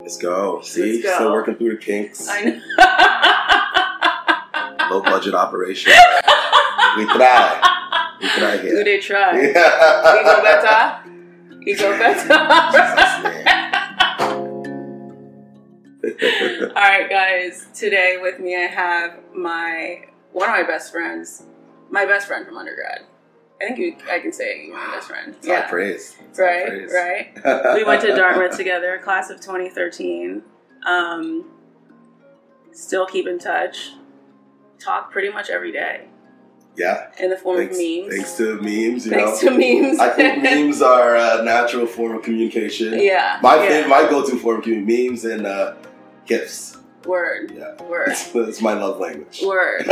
Let's 0.00 0.16
go. 0.18 0.60
See, 0.60 0.94
Let's 0.94 1.04
go. 1.04 1.14
still 1.14 1.30
working 1.32 1.54
through 1.54 1.76
the 1.76 1.82
kinks. 1.82 2.28
I 2.28 2.40
know. 2.42 2.60
Low 4.96 5.00
budget 5.02 5.34
operation. 5.34 5.92
we 6.96 7.04
try. 7.06 8.16
We 8.20 8.28
try 8.28 8.56
Do 8.58 8.82
they 8.84 8.98
try? 8.98 9.40
Yeah. 9.40 10.16
You 10.16 10.24
go 10.24 10.42
better. 10.42 11.00
You 11.60 11.76
go 11.78 11.96
better. 11.98 12.34
All 16.76 16.82
right, 16.82 17.08
guys. 17.08 17.68
Today 17.72 18.18
with 18.20 18.40
me, 18.40 18.56
I 18.56 18.66
have 18.66 19.20
my 19.32 20.06
one 20.32 20.48
of 20.48 20.54
my 20.56 20.64
best 20.64 20.90
friends, 20.90 21.44
my 21.90 22.04
best 22.04 22.26
friend 22.26 22.44
from 22.44 22.58
undergrad. 22.58 23.02
I 23.60 23.66
think 23.66 23.78
you, 23.78 23.96
I 24.10 24.18
can 24.18 24.32
say 24.32 24.66
you're 24.66 24.76
my 24.76 24.94
best 24.96 25.08
friend. 25.08 25.34
It's 25.36 25.46
high 25.46 25.62
praise. 25.62 26.16
It's 26.28 26.38
high 26.38 26.44
right, 26.64 26.68
praise. 26.68 26.92
right. 27.44 27.74
We 27.76 27.84
went 27.84 28.02
to 28.02 28.14
Dartmouth 28.14 28.56
together, 28.56 28.98
class 29.02 29.30
of 29.30 29.40
2013. 29.40 30.42
Um, 30.86 31.44
still 32.72 33.06
keep 33.06 33.26
in 33.26 33.38
touch. 33.38 33.92
Talk 34.78 35.10
pretty 35.12 35.30
much 35.30 35.48
every 35.50 35.72
day 35.72 36.08
Yeah. 36.76 37.10
in 37.18 37.30
the 37.30 37.36
form 37.36 37.58
Thanks, 37.58 37.76
of 37.78 37.82
memes. 37.82 38.14
thanks 38.14 38.32
to 38.36 38.56
memes, 38.60 39.06
you 39.06 39.12
Thanks 39.12 39.42
know. 39.42 39.50
to 39.50 39.82
memes. 39.82 39.98
I 40.00 40.08
think 40.10 40.42
memes 40.42 40.82
are 40.82 41.16
a 41.16 41.42
natural 41.44 41.86
form 41.86 42.16
of 42.16 42.22
communication. 42.22 42.98
yeah. 42.98 43.38
My 43.42 43.56
yeah. 43.64 43.84
fav- 43.84 43.88
my 43.88 44.02
go-to 44.10 44.36
form 44.36 44.58
of 44.58 44.64
communication, 44.64 45.06
memes 45.12 45.24
and 45.24 45.46
uh, 45.46 45.74
gifs. 46.26 46.76
Word. 47.06 47.52
Yeah. 47.54 47.82
Word. 47.84 48.08
That's, 48.08 48.32
that's 48.32 48.62
my 48.62 48.74
love 48.74 48.98
language. 48.98 49.40
Word. 49.44 49.86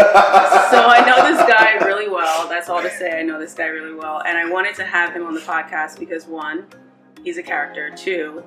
So 0.73 0.87
I 0.87 1.05
know 1.05 1.31
this 1.31 1.47
guy 1.47 1.75
really 1.85 2.09
well. 2.09 2.49
That's 2.49 2.71
all 2.71 2.81
to 2.81 2.89
say. 2.89 3.19
I 3.19 3.23
know 3.23 3.39
this 3.39 3.53
guy 3.53 3.67
really 3.67 3.95
well. 3.95 4.23
And 4.25 4.39
I 4.39 4.51
wanted 4.51 4.75
to 4.77 4.85
have 4.85 5.13
him 5.15 5.27
on 5.27 5.35
the 5.35 5.41
podcast 5.41 5.99
because 5.99 6.25
one, 6.27 6.67
he's 7.23 7.37
a 7.37 7.43
character. 7.43 7.91
Two, 7.95 8.43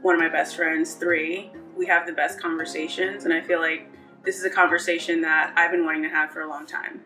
one 0.00 0.14
of 0.14 0.20
my 0.20 0.30
best 0.30 0.56
friends. 0.56 0.94
Three, 0.94 1.50
we 1.76 1.86
have 1.86 2.06
the 2.06 2.12
best 2.14 2.40
conversations. 2.40 3.26
And 3.26 3.34
I 3.34 3.42
feel 3.42 3.60
like 3.60 3.90
this 4.24 4.38
is 4.38 4.44
a 4.44 4.50
conversation 4.50 5.20
that 5.20 5.52
I've 5.56 5.70
been 5.70 5.84
wanting 5.84 6.04
to 6.04 6.08
have 6.08 6.30
for 6.30 6.40
a 6.40 6.48
long 6.48 6.64
time. 6.64 7.02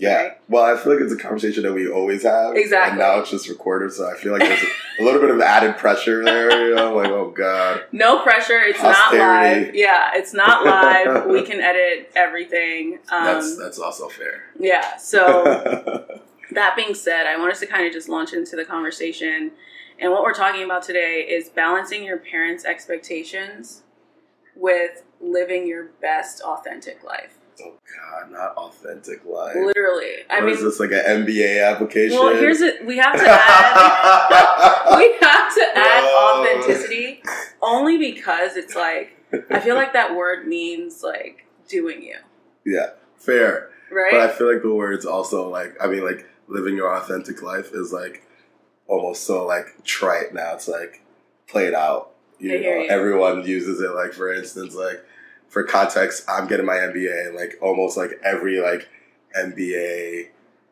Yeah. 0.00 0.22
Right? 0.22 0.32
Well, 0.48 0.64
I 0.64 0.78
feel 0.78 0.94
like 0.94 1.02
it's 1.02 1.12
a 1.12 1.16
conversation 1.16 1.62
that 1.64 1.74
we 1.74 1.88
always 1.88 2.22
have. 2.22 2.56
Exactly. 2.56 2.90
And 2.90 2.98
now 2.98 3.20
it's 3.20 3.30
just 3.30 3.48
recorded, 3.48 3.92
so 3.92 4.10
I 4.10 4.16
feel 4.16 4.32
like 4.32 4.40
there's 4.40 4.62
a, 4.98 5.04
little 5.04 5.20
bit 5.20 5.30
of 5.30 5.40
added 5.40 5.76
pressure 5.76 6.24
there. 6.24 6.68
You 6.68 6.74
know, 6.74 6.96
like, 6.96 7.10
oh 7.10 7.30
god. 7.30 7.84
No 7.92 8.22
pressure. 8.22 8.58
It's 8.58 8.80
Posterity. 8.80 9.18
not 9.18 9.42
live. 9.42 9.74
Yeah, 9.74 10.10
it's 10.14 10.32
not 10.32 10.64
live. 10.64 11.26
we 11.28 11.42
can 11.42 11.60
edit 11.60 12.10
everything. 12.16 12.98
Um, 13.10 13.24
that's 13.24 13.58
that's 13.58 13.78
also 13.78 14.08
fair. 14.08 14.44
yeah. 14.58 14.96
So 14.96 15.44
that 16.52 16.76
being 16.76 16.94
said, 16.94 17.26
I 17.26 17.38
want 17.38 17.52
us 17.52 17.60
to 17.60 17.66
kind 17.66 17.86
of 17.86 17.92
just 17.92 18.08
launch 18.08 18.32
into 18.32 18.56
the 18.56 18.64
conversation. 18.64 19.52
And 19.98 20.12
what 20.12 20.22
we're 20.22 20.32
talking 20.32 20.64
about 20.64 20.82
today 20.82 21.26
is 21.28 21.50
balancing 21.50 22.04
your 22.04 22.16
parents' 22.16 22.64
expectations 22.64 23.82
with 24.56 25.04
living 25.20 25.66
your 25.66 25.90
best 26.00 26.40
authentic 26.40 27.04
life. 27.04 27.39
Oh 27.64 27.78
god, 27.96 28.32
not 28.32 28.54
authentic 28.56 29.24
life. 29.24 29.56
Literally. 29.56 30.16
I 30.30 30.36
What 30.36 30.44
mean, 30.46 30.54
is 30.56 30.62
this 30.62 30.80
like 30.80 30.90
an 30.92 31.24
MBA 31.26 31.66
application? 31.70 32.18
well, 32.18 32.34
here's 32.36 32.60
it. 32.60 32.84
We 32.86 32.96
have 32.98 33.14
to 33.16 33.24
add. 33.28 34.96
we 34.98 35.12
have 35.20 35.54
to 35.54 35.64
add 35.74 36.04
Whoa. 36.04 36.44
authenticity 36.44 37.22
only 37.62 37.98
because 37.98 38.56
it's 38.56 38.74
like 38.74 39.16
I 39.50 39.60
feel 39.60 39.74
like 39.76 39.92
that 39.92 40.14
word 40.16 40.46
means 40.48 41.02
like 41.02 41.46
doing 41.68 42.02
you, 42.02 42.16
yeah, 42.64 42.90
fair. 43.16 43.70
right? 43.92 44.10
But 44.12 44.20
I 44.20 44.28
feel 44.32 44.52
like 44.52 44.62
the 44.62 44.74
words 44.74 45.04
also 45.06 45.48
like 45.48 45.74
I 45.80 45.86
mean 45.86 46.04
like 46.04 46.26
living 46.48 46.74
your 46.76 46.92
authentic 46.96 47.42
life 47.42 47.70
is 47.72 47.92
like 47.92 48.22
almost 48.88 49.24
so 49.24 49.46
like 49.46 49.84
trite 49.84 50.34
now. 50.34 50.54
It's 50.54 50.66
like 50.68 51.02
played 51.48 51.74
out. 51.74 52.10
You 52.40 52.52
know, 52.60 52.68
you. 52.80 52.88
everyone 52.88 53.46
uses 53.46 53.80
it. 53.80 53.90
Like 53.94 54.12
for 54.14 54.32
instance, 54.32 54.74
like 54.74 55.04
for 55.50 55.62
context, 55.64 56.24
I'm 56.28 56.46
getting 56.46 56.64
my 56.64 56.76
MBA, 56.76 57.26
and 57.26 57.36
like 57.36 57.58
almost 57.60 57.96
like 57.98 58.18
every 58.24 58.58
like 58.60 58.88
MBA 59.38 60.28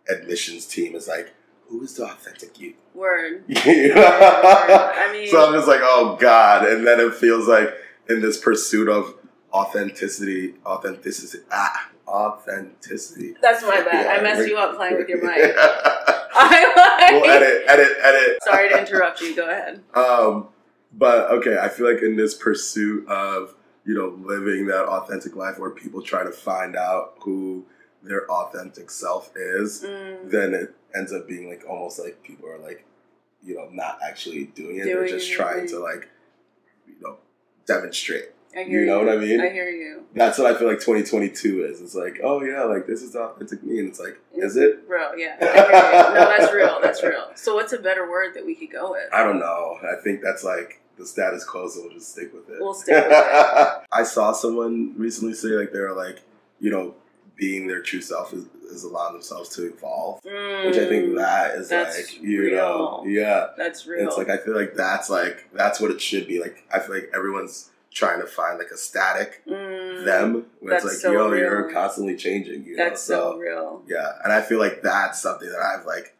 admissions 0.08 0.64
team 0.66 0.94
is 0.94 1.06
like, 1.06 1.34
who 1.68 1.82
is 1.82 1.94
the 1.94 2.04
authentic 2.04 2.58
you? 2.58 2.72
Word. 2.94 3.44
You 3.46 3.54
know? 3.94 4.02
I 4.06 5.10
mean, 5.12 5.28
so 5.28 5.46
I'm 5.46 5.52
just 5.52 5.68
like, 5.68 5.80
oh 5.82 6.16
god, 6.18 6.66
and 6.66 6.86
then 6.86 6.98
it 7.00 7.14
feels 7.14 7.46
like 7.46 7.74
in 8.08 8.22
this 8.22 8.38
pursuit 8.38 8.88
of 8.88 9.14
authenticity, 9.52 10.54
authenticity, 10.64 11.42
ah, 11.52 11.90
authenticity. 12.06 13.34
that's 13.42 13.62
my 13.62 13.82
bad. 13.82 14.18
I 14.18 14.22
messed 14.22 14.38
we're- 14.38 14.50
you 14.50 14.56
up 14.56 14.76
playing 14.76 14.96
with 14.96 15.08
your 15.08 15.18
mic. 15.22 15.36
we'll 15.36 15.54
I 16.40 17.18
like. 17.20 17.28
edit, 17.30 17.64
edit, 17.68 17.96
edit. 18.02 18.38
Sorry 18.44 18.68
to 18.70 18.78
interrupt 18.78 19.20
you. 19.20 19.34
Go 19.36 19.48
ahead. 19.48 19.82
Um, 19.94 20.48
but 20.92 21.30
okay, 21.32 21.58
I 21.60 21.68
feel 21.68 21.92
like 21.92 22.02
in 22.02 22.16
this 22.16 22.34
pursuit 22.34 23.06
of 23.08 23.54
you 23.88 23.94
know 23.94 24.08
living 24.22 24.66
that 24.66 24.84
authentic 24.84 25.34
life, 25.34 25.58
where 25.58 25.70
people 25.70 26.02
try 26.02 26.22
to 26.22 26.30
find 26.30 26.76
out 26.76 27.14
who 27.20 27.64
their 28.02 28.30
authentic 28.30 28.90
self 28.90 29.32
is, 29.34 29.82
Mm, 29.82 30.30
then 30.30 30.52
it 30.54 30.74
ends 30.94 31.10
up 31.12 31.26
being 31.26 31.48
like 31.48 31.64
almost 31.68 31.98
like 31.98 32.22
people 32.22 32.48
are 32.48 32.58
like, 32.58 32.84
you 33.42 33.54
know, 33.56 33.68
not 33.72 33.98
actually 34.06 34.44
doing 34.44 34.76
it. 34.78 34.84
They're 34.84 35.08
just 35.08 35.32
trying 35.32 35.66
to 35.68 35.78
like, 35.80 36.08
you 36.86 36.96
know, 37.00 37.16
demonstrate. 37.66 38.26
I 38.56 38.64
hear 38.64 38.80
You 38.80 38.86
know 38.86 38.98
what 38.98 39.08
I 39.08 39.16
mean? 39.16 39.40
I 39.40 39.48
hear 39.50 39.68
you. 39.68 40.04
That's 40.14 40.38
what 40.38 40.54
I 40.54 40.58
feel 40.58 40.68
like 40.68 40.80
2022 40.80 41.64
is. 41.64 41.80
It's 41.80 41.94
like, 41.94 42.20
oh 42.22 42.42
yeah, 42.42 42.64
like 42.64 42.86
this 42.86 43.02
is 43.02 43.12
the 43.12 43.20
authentic 43.20 43.62
me, 43.62 43.78
and 43.78 43.88
it's 43.88 44.00
like, 44.00 44.18
is 44.34 44.56
it? 44.56 44.80
Real, 44.86 45.16
yeah. 45.16 45.36
I 45.40 45.44
hear 45.44 45.64
you. 45.64 46.14
No, 46.14 46.36
that's 46.36 46.52
real. 46.54 46.78
That's 46.82 47.02
real. 47.02 47.24
So, 47.36 47.54
what's 47.54 47.72
a 47.72 47.78
better 47.78 48.08
word 48.10 48.34
that 48.34 48.44
we 48.44 48.54
could 48.54 48.70
go 48.70 48.92
with? 48.92 49.08
I 49.12 49.22
don't 49.22 49.38
know. 49.38 49.78
I 49.82 50.02
think 50.02 50.22
that's 50.22 50.44
like 50.44 50.80
the 50.98 51.06
status 51.06 51.44
quo, 51.44 51.68
so 51.68 51.82
we'll 51.82 51.92
just 51.92 52.12
stick 52.12 52.32
with 52.34 52.48
it. 52.48 52.56
We'll 52.60 52.74
stick 52.74 52.94
with 52.94 53.12
it. 53.12 53.82
I 53.92 54.02
saw 54.02 54.32
someone 54.32 54.94
recently 54.98 55.34
say 55.34 55.48
like 55.48 55.72
they're 55.72 55.94
like, 55.94 56.20
you 56.60 56.70
know, 56.70 56.94
being 57.36 57.66
their 57.68 57.80
true 57.82 58.00
self 58.00 58.32
is, 58.34 58.44
is 58.70 58.82
allowing 58.84 59.12
themselves 59.14 59.48
to 59.56 59.66
evolve, 59.66 60.20
which 60.24 60.76
I 60.76 60.86
think 60.88 61.06
Mm, 61.10 61.16
that 61.18 61.54
is 61.54 61.70
like, 61.70 62.20
you 62.20 62.50
know, 62.50 63.04
yeah. 63.06 63.48
That's 63.56 63.86
real. 63.86 64.06
It's 64.08 64.16
like 64.18 64.28
I 64.28 64.36
feel 64.38 64.54
like 64.56 64.74
that's 64.74 65.08
like 65.08 65.48
that's 65.54 65.80
what 65.80 65.90
it 65.92 66.00
should 66.00 66.26
be. 66.26 66.40
Like 66.40 66.64
I 66.74 66.80
feel 66.80 66.94
like 66.96 67.10
everyone's 67.14 67.70
trying 67.92 68.20
to 68.20 68.26
find 68.26 68.58
like 68.58 68.70
a 68.72 68.76
static 68.76 69.42
Mm, 69.48 70.04
them 70.04 70.46
where 70.60 70.74
it's 70.74 70.84
like 70.84 70.94
so 70.94 71.12
yo, 71.12 71.30
real. 71.30 71.38
you're 71.40 71.72
constantly 71.72 72.16
changing. 72.16 72.64
You 72.66 72.76
That's 72.76 73.08
know? 73.08 73.32
so 73.32 73.36
real. 73.38 73.82
yeah, 73.88 74.12
and 74.24 74.32
I 74.32 74.42
feel 74.42 74.58
like 74.58 74.82
that's 74.82 75.22
something 75.22 75.48
that 75.48 75.60
I've 75.60 75.86
like 75.86 76.14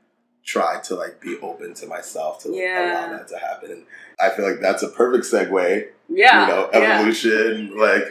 tried 0.48 0.82
to 0.82 0.94
like 0.94 1.20
be 1.20 1.36
open 1.42 1.75
to 1.75 1.86
myself 1.86 2.38
to 2.42 2.48
like, 2.48 2.59
Yeah. 2.59 3.06
allow 3.06 3.19
that 3.19 3.28
to 3.28 3.38
happen. 3.38 3.70
And 3.70 3.84
I 4.19 4.31
feel 4.31 4.48
like 4.50 4.60
that's 4.60 4.82
a 4.82 4.88
perfect 4.88 5.26
segue. 5.26 5.88
Yeah. 6.09 6.41
You 6.48 6.54
know, 6.54 6.70
yeah. 6.72 6.78
evolution, 6.98 7.76
like 7.76 8.04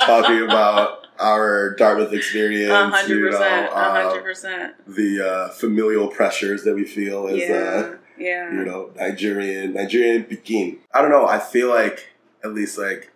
talking 0.00 0.42
about 0.48 1.06
our 1.20 1.76
Dartmouth 1.76 2.12
experience. 2.12 2.72
Hundred 2.72 3.08
you 3.14 3.24
know, 3.26 3.30
percent. 3.30 3.66
A 3.66 3.76
uh, 3.76 3.92
hundred 4.08 4.22
percent. 4.24 4.74
the 4.88 5.20
uh, 5.24 5.48
familial 5.50 6.08
pressures 6.08 6.64
that 6.64 6.74
we 6.74 6.84
feel 6.84 7.28
as 7.28 7.34
uh, 7.34 7.38
Yeah. 7.38 7.94
Yeah. 8.18 8.52
you 8.52 8.64
know, 8.64 8.90
Nigerian, 8.96 9.74
Nigerian 9.74 10.24
Pekin. 10.24 10.78
I 10.92 11.00
don't 11.00 11.10
know. 11.12 11.26
I 11.28 11.38
feel 11.38 11.68
like 11.68 12.08
at 12.42 12.52
least 12.52 12.76
like 12.76 13.12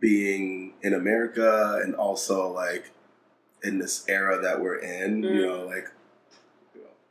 being 0.00 0.74
in 0.82 0.92
America 0.94 1.80
and 1.82 1.94
also 1.94 2.48
like 2.52 2.92
in 3.62 3.78
this 3.78 4.04
era 4.08 4.40
that 4.42 4.60
we're 4.60 4.76
in, 4.78 5.22
you 5.22 5.30
Mm. 5.30 5.46
know, 5.46 5.66
like 5.66 5.76
you 5.78 5.84
know, 5.84 5.97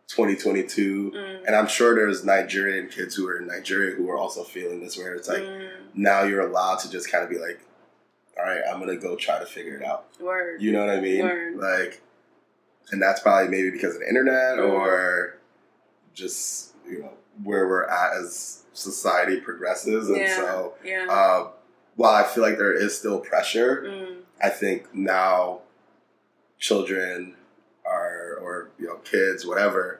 2022. 0.07 1.11
Mm, 1.15 1.45
And 1.47 1.55
I'm 1.55 1.67
sure 1.67 1.95
there's 1.95 2.23
Nigerian 2.23 2.87
kids 2.89 3.15
who 3.15 3.27
are 3.27 3.37
in 3.37 3.47
Nigeria 3.47 3.95
who 3.95 4.09
are 4.09 4.17
also 4.17 4.43
feeling 4.43 4.81
this, 4.81 4.97
where 4.97 5.13
it's 5.15 5.27
like 5.27 5.39
mm, 5.43 5.69
now 5.93 6.23
you're 6.23 6.41
allowed 6.47 6.79
to 6.79 6.89
just 6.89 7.11
kind 7.11 7.23
of 7.23 7.29
be 7.29 7.37
like, 7.37 7.59
all 8.37 8.45
right, 8.45 8.61
I'm 8.71 8.79
gonna 8.79 8.95
go 8.97 9.15
try 9.15 9.39
to 9.39 9.45
figure 9.45 9.75
it 9.75 9.83
out. 9.83 10.05
word. 10.19 10.61
You 10.61 10.71
know 10.71 10.85
what 10.85 10.95
I 10.95 11.01
mean? 11.01 11.23
Word. 11.23 11.57
Like, 11.57 12.01
and 12.91 13.01
that's 13.01 13.19
probably 13.19 13.49
maybe 13.49 13.69
because 13.71 13.95
of 13.95 14.01
the 14.01 14.07
internet 14.07 14.57
Mm. 14.57 14.69
or 14.71 15.37
just 16.13 16.73
you 16.89 16.99
know 17.01 17.13
where 17.43 17.67
we're 17.67 17.85
at 17.85 18.13
as 18.17 18.63
society 18.73 19.39
progresses, 19.41 20.07
and 20.09 20.17
Yeah. 20.17 20.35
so 20.35 20.73
yeah. 20.83 21.05
uh, 21.09 21.47
while 21.95 22.13
I 22.15 22.23
feel 22.23 22.43
like 22.43 22.57
there 22.57 22.73
is 22.73 22.97
still 22.97 23.19
pressure, 23.19 23.83
mm, 23.87 24.15
I 24.41 24.49
think 24.49 24.93
now 24.95 25.61
children 26.59 27.35
are 27.85 28.37
or 28.41 28.69
you 28.79 28.85
know 28.87 28.97
kids, 28.97 29.45
whatever, 29.45 29.99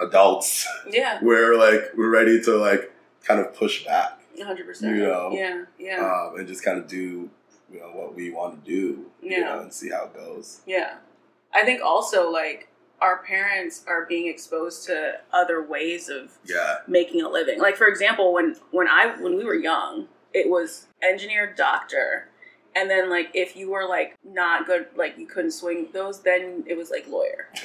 adults, 0.00 0.66
yeah. 0.90 1.18
we're 1.22 1.56
like 1.56 1.90
we're 1.96 2.10
ready 2.10 2.40
to 2.42 2.56
like 2.56 2.92
kind 3.24 3.40
of 3.40 3.54
push 3.54 3.84
back 3.84 4.20
hundred 4.44 4.66
percent. 4.66 4.96
You 4.96 5.02
know. 5.04 5.30
Yeah. 5.32 5.64
Yeah. 5.78 6.04
um, 6.30 6.38
and 6.38 6.46
just 6.48 6.64
kind 6.64 6.78
of 6.78 6.86
do 6.88 7.30
you 7.72 7.80
know 7.80 7.88
what 7.92 8.14
we 8.14 8.30
want 8.30 8.64
to 8.64 8.70
do, 8.70 9.10
you 9.22 9.30
Yeah. 9.30 9.40
know, 9.40 9.60
and 9.60 9.72
see 9.72 9.90
how 9.90 10.04
it 10.06 10.14
goes. 10.14 10.60
Yeah. 10.66 10.96
I 11.52 11.64
think 11.64 11.80
also 11.82 12.30
like 12.30 12.68
our 13.00 13.18
parents 13.22 13.84
are 13.86 14.06
being 14.06 14.28
exposed 14.28 14.86
to 14.86 15.20
other 15.32 15.62
ways 15.62 16.08
of 16.08 16.32
Yeah, 16.44 16.78
making 16.88 17.22
a 17.22 17.28
living. 17.28 17.58
Like 17.60 17.76
for 17.76 17.86
example, 17.86 18.32
when 18.32 18.56
when 18.70 18.88
I 18.88 19.14
when 19.20 19.36
we 19.36 19.44
were 19.44 19.54
young, 19.54 20.08
it 20.32 20.48
was 20.50 20.86
engineer, 21.02 21.52
doctor, 21.56 22.28
and 22.76 22.90
then 22.90 23.08
like 23.10 23.30
if 23.34 23.56
you 23.56 23.70
were 23.70 23.86
like 23.88 24.16
not 24.24 24.66
good, 24.66 24.86
like 24.96 25.16
you 25.18 25.26
couldn't 25.26 25.52
swing 25.52 25.88
those, 25.92 26.20
then 26.22 26.64
it 26.66 26.76
was 26.76 26.90
like 26.90 27.06
lawyer. 27.08 27.48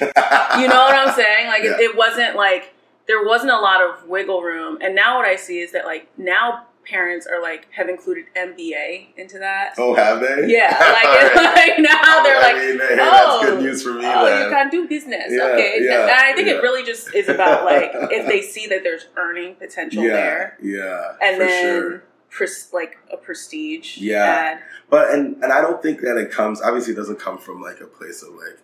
You 0.58 0.68
know 0.68 0.82
what 0.82 0.94
I'm 0.96 1.14
saying? 1.14 1.46
Like 1.46 1.62
it, 1.62 1.76
Yeah. 1.80 1.88
it 1.90 1.96
wasn't 1.96 2.36
like 2.36 2.74
there 3.06 3.24
wasn't 3.24 3.52
a 3.52 3.58
lot 3.58 3.80
of 3.82 4.06
wiggle 4.08 4.42
room. 4.42 4.78
And 4.80 4.94
now 4.94 5.16
what 5.16 5.26
I 5.26 5.36
see 5.36 5.60
is 5.60 5.72
that 5.72 5.84
like 5.84 6.08
now 6.18 6.66
parents 6.86 7.26
are 7.26 7.40
like 7.40 7.68
have 7.72 7.88
included 7.88 8.24
MBA 8.36 9.16
into 9.16 9.38
that. 9.38 9.74
Oh, 9.78 9.94
have 9.94 10.20
they? 10.20 10.46
Yeah, 10.48 10.68
like, 10.70 11.04
Alright. 11.36 11.56
like 11.56 11.78
now 11.78 12.22
they're 12.22 12.36
I 12.36 12.40
like, 12.42 12.56
mean, 12.56 12.78
hey, 12.78 12.98
oh, 13.00 13.38
that's 13.40 13.44
good 13.50 13.58
oh, 13.58 13.60
news 13.60 13.82
for 13.82 13.94
me. 13.94 14.02
oh, 14.04 14.24
then. 14.26 14.44
you 14.44 14.50
can 14.50 14.70
do 14.70 14.88
business. 14.88 15.26
Yeah, 15.28 15.44
okay, 15.44 15.78
yeah, 15.82 16.02
and 16.02 16.10
I 16.10 16.32
think 16.34 16.48
yeah. 16.48 16.54
it 16.54 16.62
really 16.62 16.84
just 16.84 17.14
is 17.14 17.28
about 17.28 17.64
like 17.64 17.90
if 17.94 18.26
they 18.26 18.42
see 18.42 18.66
that 18.68 18.82
there's 18.82 19.06
earning 19.16 19.54
potential 19.56 20.02
yeah, 20.02 20.10
there, 20.12 20.58
yeah, 20.62 21.12
and 21.22 21.36
for 21.36 21.44
then 21.44 21.62
sure. 21.64 22.02
Pres- 22.30 22.70
like 22.72 22.96
a 23.12 23.16
prestige. 23.16 23.98
Yeah. 23.98 24.24
ad. 24.24 24.62
But 24.88 25.10
and 25.14 25.42
and 25.42 25.52
I 25.52 25.60
don't 25.60 25.82
think 25.82 26.00
that 26.00 26.16
it 26.16 26.30
comes. 26.30 26.60
Obviously, 26.62 26.92
it 26.94 26.96
doesn't 26.96 27.18
come 27.18 27.38
from 27.38 27.60
like 27.60 27.80
a 27.80 27.86
place 27.86 28.22
of 28.22 28.30
like 28.34 28.58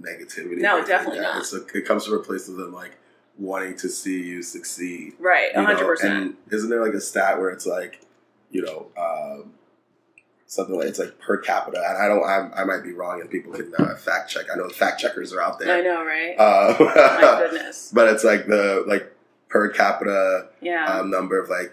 negativity. 0.00 0.58
No, 0.58 0.84
definitely 0.84 1.20
like 1.20 1.28
not. 1.34 1.38
It's 1.40 1.52
a, 1.52 1.64
it 1.74 1.86
comes 1.86 2.04
from 2.06 2.14
a 2.14 2.22
place 2.22 2.48
of 2.48 2.56
them 2.56 2.72
like 2.72 2.92
wanting 3.38 3.76
to 3.78 3.88
see 3.88 4.22
you 4.22 4.42
succeed. 4.42 5.14
right, 5.18 5.50
you 5.54 5.62
hundred 5.64 5.86
percent. 5.86 6.12
And 6.22 6.36
isn't 6.50 6.68
there 6.70 6.84
like 6.84 6.94
a 6.94 7.00
stat 7.00 7.38
where 7.38 7.50
it's 7.50 7.66
like, 7.66 8.00
you 8.50 8.62
know, 8.62 8.86
um, 8.96 9.54
something 10.46 10.76
like 10.76 10.86
it's 10.86 10.98
like 10.98 11.18
per 11.18 11.38
capita, 11.38 11.78
and 11.78 11.98
I 11.98 12.08
don't, 12.08 12.22
I, 12.24 12.60
I 12.62 12.64
might 12.64 12.82
be 12.84 12.92
wrong, 12.92 13.20
and 13.20 13.30
people 13.30 13.52
can 13.52 13.72
uh, 13.78 13.96
fact 13.96 14.30
check. 14.30 14.46
I 14.52 14.56
know 14.56 14.68
fact 14.68 15.00
checkers 15.00 15.32
are 15.32 15.40
out 15.40 15.58
there. 15.58 15.74
I 15.76 15.80
know, 15.80 16.04
right? 16.04 16.34
uh, 16.38 16.74
My 16.78 17.46
goodness. 17.50 17.90
but 17.94 18.08
it's 18.08 18.22
like 18.24 18.46
the 18.46 18.84
like 18.86 19.10
per 19.48 19.68
capita 19.70 20.48
Yeah. 20.60 20.84
um, 20.86 21.10
number 21.10 21.42
of 21.42 21.48
like 21.48 21.72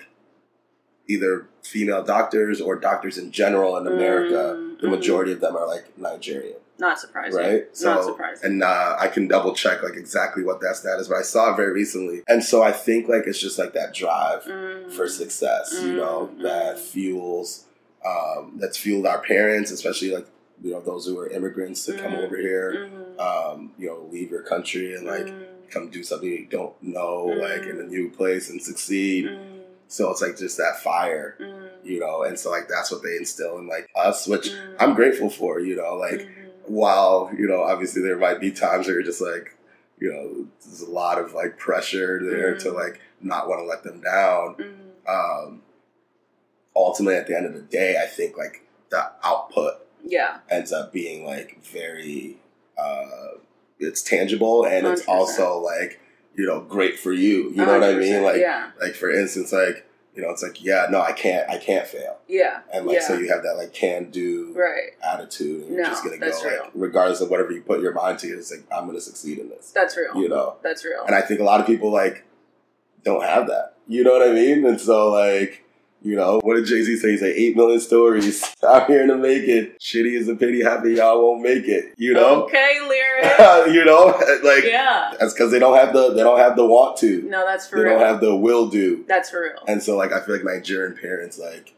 either 1.09 1.47
female 1.63 2.03
doctors 2.03 2.61
or 2.61 2.75
doctors 2.77 3.17
in 3.17 3.31
general 3.31 3.75
in 3.77 3.88
America. 3.88 4.56
Mm, 4.56 4.79
the 4.79 4.88
majority 4.88 5.33
of 5.33 5.41
them 5.41 5.57
are 5.57 5.67
like 5.67 5.97
Nigerian, 5.97 6.56
Not 6.77 6.97
surprising. 7.00 7.38
right? 7.38 7.63
Not 7.81 8.03
surprising. 8.06 8.45
And 8.51 8.63
uh, 8.63 8.95
I 8.97 9.07
can 9.09 9.27
double 9.27 9.53
check 9.53 9.83
like 9.83 9.95
exactly 9.97 10.44
what 10.44 10.61
that 10.61 10.77
stat 10.77 11.00
is, 11.00 11.09
but 11.09 11.17
I 11.17 11.21
saw 11.23 11.51
it 11.51 11.57
very 11.57 11.73
recently, 11.73 12.21
and 12.29 12.41
so 12.44 12.63
I 12.63 12.71
think 12.71 13.09
like 13.09 13.23
it's 13.27 13.39
just 13.39 13.59
like 13.59 13.73
that 13.73 13.94
drive 13.94 14.44
Mm. 14.45 14.89
for 14.91 15.07
success, 15.09 15.81
you 15.83 15.95
know, 15.97 16.29
Mm, 16.38 16.44
that 16.44 16.79
fuels, 16.79 17.65
um, 18.06 18.53
that's 18.61 18.77
fueled 18.77 19.06
our 19.06 19.19
parents, 19.19 19.71
especially 19.71 20.11
like 20.15 20.27
you 20.63 20.71
know 20.71 20.81
those 20.81 21.06
who 21.07 21.17
are 21.19 21.27
immigrants 21.29 21.85
to 21.85 21.94
come 21.94 22.13
over 22.15 22.38
here, 22.38 22.89
Mhm. 22.89 23.19
um, 23.27 23.71
you 23.77 23.88
know, 23.88 24.07
leave 24.11 24.29
your 24.31 24.44
country 24.44 24.94
and 24.95 25.06
like 25.06 25.27
Mm, 25.27 25.44
come 25.71 25.89
do 25.89 26.03
something 26.03 26.29
you 26.29 26.45
don't 26.50 26.75
know, 26.81 27.25
like 27.25 27.63
in 27.63 27.79
a 27.79 27.83
new 27.83 28.09
place 28.09 28.50
and 28.50 28.61
succeed. 28.61 29.29
Mm, 29.89 29.91
So 29.91 30.12
it's 30.12 30.21
like 30.21 30.38
just 30.38 30.57
that 30.57 30.80
fire, 30.83 31.36
mm, 31.39 31.69
you 31.83 32.00
know, 32.00 32.24
and 32.24 32.38
so 32.39 32.50
like 32.51 32.68
that's 32.69 32.91
what 32.91 33.03
they 33.03 33.15
instill 33.18 33.57
in 33.57 33.68
like 33.68 33.89
us, 33.95 34.27
which 34.27 34.47
mm, 34.50 34.75
I'm 34.80 34.94
grateful 34.95 35.30
for, 35.30 35.59
you 35.59 35.75
know, 35.75 35.95
like 35.95 36.21
mhm. 36.21 36.51
while 36.65 37.31
you 37.38 37.47
know 37.47 37.63
obviously 37.63 38.01
there 38.01 38.18
might 38.18 38.39
be 38.39 38.51
times 38.51 38.86
where 38.88 38.95
you're 38.95 39.03
just 39.03 39.21
like 39.21 39.56
you 40.00 40.12
know 40.12 40.45
there's 40.63 40.81
a 40.81 40.89
lot 40.89 41.18
of 41.19 41.33
like 41.33 41.57
pressure 41.57 42.19
there 42.24 42.56
to 42.57 42.69
Mhm. 42.69 42.75
like 42.75 43.01
not 43.21 43.47
want 43.50 43.59
to 43.62 43.65
let 43.65 43.83
them 43.83 44.00
down 44.01 44.56
Mhm. 44.56 45.09
um 45.47 45.62
ultimately 46.75 47.15
at 47.18 47.27
the 47.27 47.35
end 47.35 47.45
of 47.45 47.53
the 47.53 47.62
day 47.62 47.97
i 48.01 48.06
think 48.06 48.38
like 48.38 48.62
the 48.89 49.12
output 49.24 49.74
Yeah. 50.03 50.38
ends 50.50 50.71
up 50.71 50.94
being 50.94 51.25
like 51.25 51.57
very 51.63 52.38
uh 52.77 53.38
it's 53.80 54.01
tangible 54.01 54.65
and 54.65 54.85
it's 54.88 55.01
100%. 55.03 55.09
also 55.09 55.59
like 55.59 56.00
you 56.36 56.46
know 56.46 56.62
great 56.62 56.98
for 57.00 57.14
you. 57.14 57.50
You 57.52 57.66
know 57.66 57.80
what 57.80 57.84
i 57.84 57.94
mean? 57.96 58.24
like 58.24 58.40
yeah, 58.40 58.72
like 58.81 58.94
for 58.96 59.10
instance 59.12 59.52
like 59.52 59.86
you 60.16 60.22
know 60.24 60.30
it's 60.31 60.42
like 60.44 60.64
yeah 60.64 60.88
no 60.90 61.00
i 61.02 61.12
can't 61.12 61.50
i 61.50 61.58
can't 61.58 61.88
fail. 61.88 62.18
Yeah, 62.28 62.62
and 62.74 62.86
like 62.86 62.96
yeah. 62.98 63.08
so 63.08 63.18
you 63.18 63.30
have 63.30 63.44
that 63.44 63.56
like 63.58 63.74
can 63.74 64.10
do 64.12 64.54
right. 64.56 64.92
attitude 65.04 65.64
and 65.64 65.74
you're 65.76 65.84
No, 65.84 65.90
just 65.90 66.04
gonna 66.04 66.18
go 66.18 66.26
that's 66.26 66.44
like 66.44 66.72
regardless 66.74 67.22
of 67.22 67.30
whatever 67.30 67.52
you 67.52 67.62
put 67.62 67.81
your 67.81 67.94
mind 67.94 68.20
to 68.20 68.28
it's 68.28 68.52
like 68.52 68.66
i'm 68.72 68.86
gonna 68.86 69.02
succeed 69.02 69.40
in 69.40 69.50
this. 69.50 69.72
That's 69.72 69.96
real. 69.98 70.16
you 70.22 70.30
know? 70.30 70.56
That's 70.62 70.84
real. 70.84 71.04
and 71.06 71.16
i 71.16 71.22
think 71.22 71.40
a 71.40 71.44
lot 71.44 71.60
of 71.62 71.68
people 71.68 71.92
like 71.92 72.26
don't 73.04 73.24
have 73.24 73.48
that. 73.48 73.76
You 73.88 74.04
know 74.04 74.12
what 74.12 74.28
i 74.28 74.31
mean? 74.34 74.66
And 74.66 74.80
so 74.80 75.10
like 75.10 75.64
you 76.01 76.16
know 76.16 76.40
what 76.44 76.56
did 76.56 76.66
jay-z 76.66 76.96
say 76.98 77.12
he's 77.12 77.22
like 77.22 77.34
8 77.36 77.56
million 77.57 77.80
stories 77.81 78.56
i'm 78.68 78.88
here 78.88 79.06
to 79.06 79.16
make 79.18 79.44
it 79.44 79.80
shitty 79.80 80.18
is 80.18 80.28
a 80.30 80.36
pity 80.36 80.63
happy 80.63 80.94
y'all 80.94 81.22
won't 81.22 81.42
make 81.42 81.66
it 81.68 81.94
you 81.98 82.13
know 82.13 82.44
Okay, 82.44 82.80
lyric. 82.88 83.68
you 83.75 83.84
know 83.84 84.06
like 84.44 84.63
yeah. 84.63 85.13
that's 85.19 85.34
because 85.34 85.51
they 85.51 85.60
don't 85.60 85.75
have 85.75 85.92
the 85.94 86.13
they 86.13 86.24
don't 86.24 86.40
have 86.40 86.56
the 86.56 86.66
want 86.66 86.98
to 87.00 87.22
No, 87.24 87.46
that's 87.46 87.68
for 87.68 87.78
they 87.78 87.84
real. 87.84 87.94
They 87.96 88.00
don't 88.00 88.07
have 88.13 88.22
the 88.22 88.36
will 88.36 88.68
do 88.69 89.04
that's 89.07 89.30
for 89.30 89.42
real. 89.42 89.62
and 89.68 89.84
so 89.84 89.98
like 89.98 90.13
I 90.13 90.22
feel 90.22 90.36
like 90.36 90.46
Nigerian 90.46 90.96
parents 90.96 91.38
like 91.38 91.75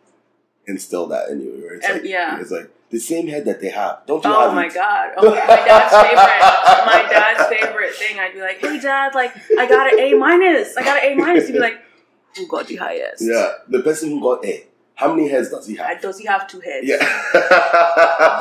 instill 0.68 1.08
that 1.08 1.30
in 1.30 1.42
you 1.42 1.70
it's 1.74 1.86
And- 1.86 2.02
like 2.02 2.10
yeah. 2.10 2.40
it's 2.40 2.52
like 2.52 2.70
the 2.92 3.00
same 3.00 3.26
head 3.28 3.46
that 3.46 3.62
they 3.62 3.70
have. 3.70 4.06
Don't 4.06 4.22
you 4.24 4.30
Oh 4.30 4.42
have 4.48 4.54
my 4.54 4.66
it? 4.66 4.74
god! 4.74 5.12
Oh, 5.16 5.30
my 5.30 5.36
dad's 5.38 5.96
favorite. 5.96 6.86
My 6.86 7.08
dad's 7.10 7.48
favorite 7.48 7.96
thing. 7.96 8.20
I'd 8.20 8.34
be 8.34 8.42
like, 8.42 8.60
"Hey, 8.60 8.78
dad, 8.82 9.16
like 9.16 9.32
I 9.58 9.66
got 9.66 9.94
an 9.94 9.98
A 9.98 10.14
minus. 10.16 10.76
I 10.76 10.84
got 10.84 11.02
an 11.02 11.14
A 11.14 11.16
minus." 11.16 11.48
He'd 11.48 11.54
be 11.54 11.60
like, 11.60 11.80
"Who 12.38 12.48
got 12.48 12.68
the 12.68 12.76
highest? 12.78 13.24
Yeah. 13.26 13.50
The 13.68 13.82
person 13.82 14.10
who 14.10 14.22
got 14.22 14.46
A. 14.46 14.68
How 14.96 15.14
many 15.14 15.30
heads 15.30 15.50
does 15.50 15.66
he 15.68 15.80
Uh, 15.80 15.84
have? 15.86 16.02
Does 16.02 16.20
he 16.20 16.26
have 16.28 16.48
two 16.48 16.60
heads? 16.60 16.86
Yeah. 16.88 16.98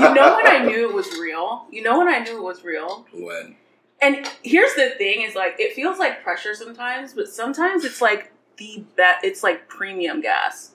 You 0.01 0.15
know 0.15 0.37
when 0.37 0.47
I 0.47 0.65
knew 0.67 0.89
it 0.89 0.95
was 0.95 1.11
real? 1.19 1.67
You 1.71 1.83
know 1.83 1.99
when 1.99 2.09
I 2.09 2.19
knew 2.19 2.37
it 2.39 2.43
was 2.43 2.65
real? 2.65 3.07
when 3.13 3.57
And 4.03 4.27
here's 4.43 4.75
the 4.75 4.91
thing: 4.99 5.23
is 5.23 5.35
like 5.35 5.57
it 5.59 5.75
feels 5.75 5.99
like 5.99 6.23
pressure 6.23 6.55
sometimes, 6.55 7.13
but 7.15 7.29
sometimes 7.29 7.85
it's 7.85 8.01
like 8.03 8.33
the 8.57 8.85
bet. 8.97 9.17
It's 9.23 9.43
like 9.43 9.69
premium 9.69 10.21
gas. 10.21 10.73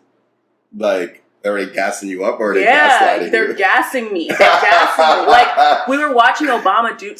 like 0.76 1.24
are 1.46 1.64
they 1.66 1.72
gassing 1.72 2.10
you 2.10 2.24
up 2.26 2.40
or 2.40 2.52
are 2.52 2.54
they 2.56 2.64
yeah, 2.64 3.20
gaslighting 3.20 3.32
they're 3.32 3.50
you? 3.52 3.56
gassing 3.58 4.12
me. 4.12 4.28
They're 4.30 4.38
gassing 4.38 5.26
me. 5.26 5.32
Like 5.32 5.88
we 5.88 5.98
were 5.98 6.14
watching 6.14 6.48
Obama 6.48 6.98
do 6.98 7.16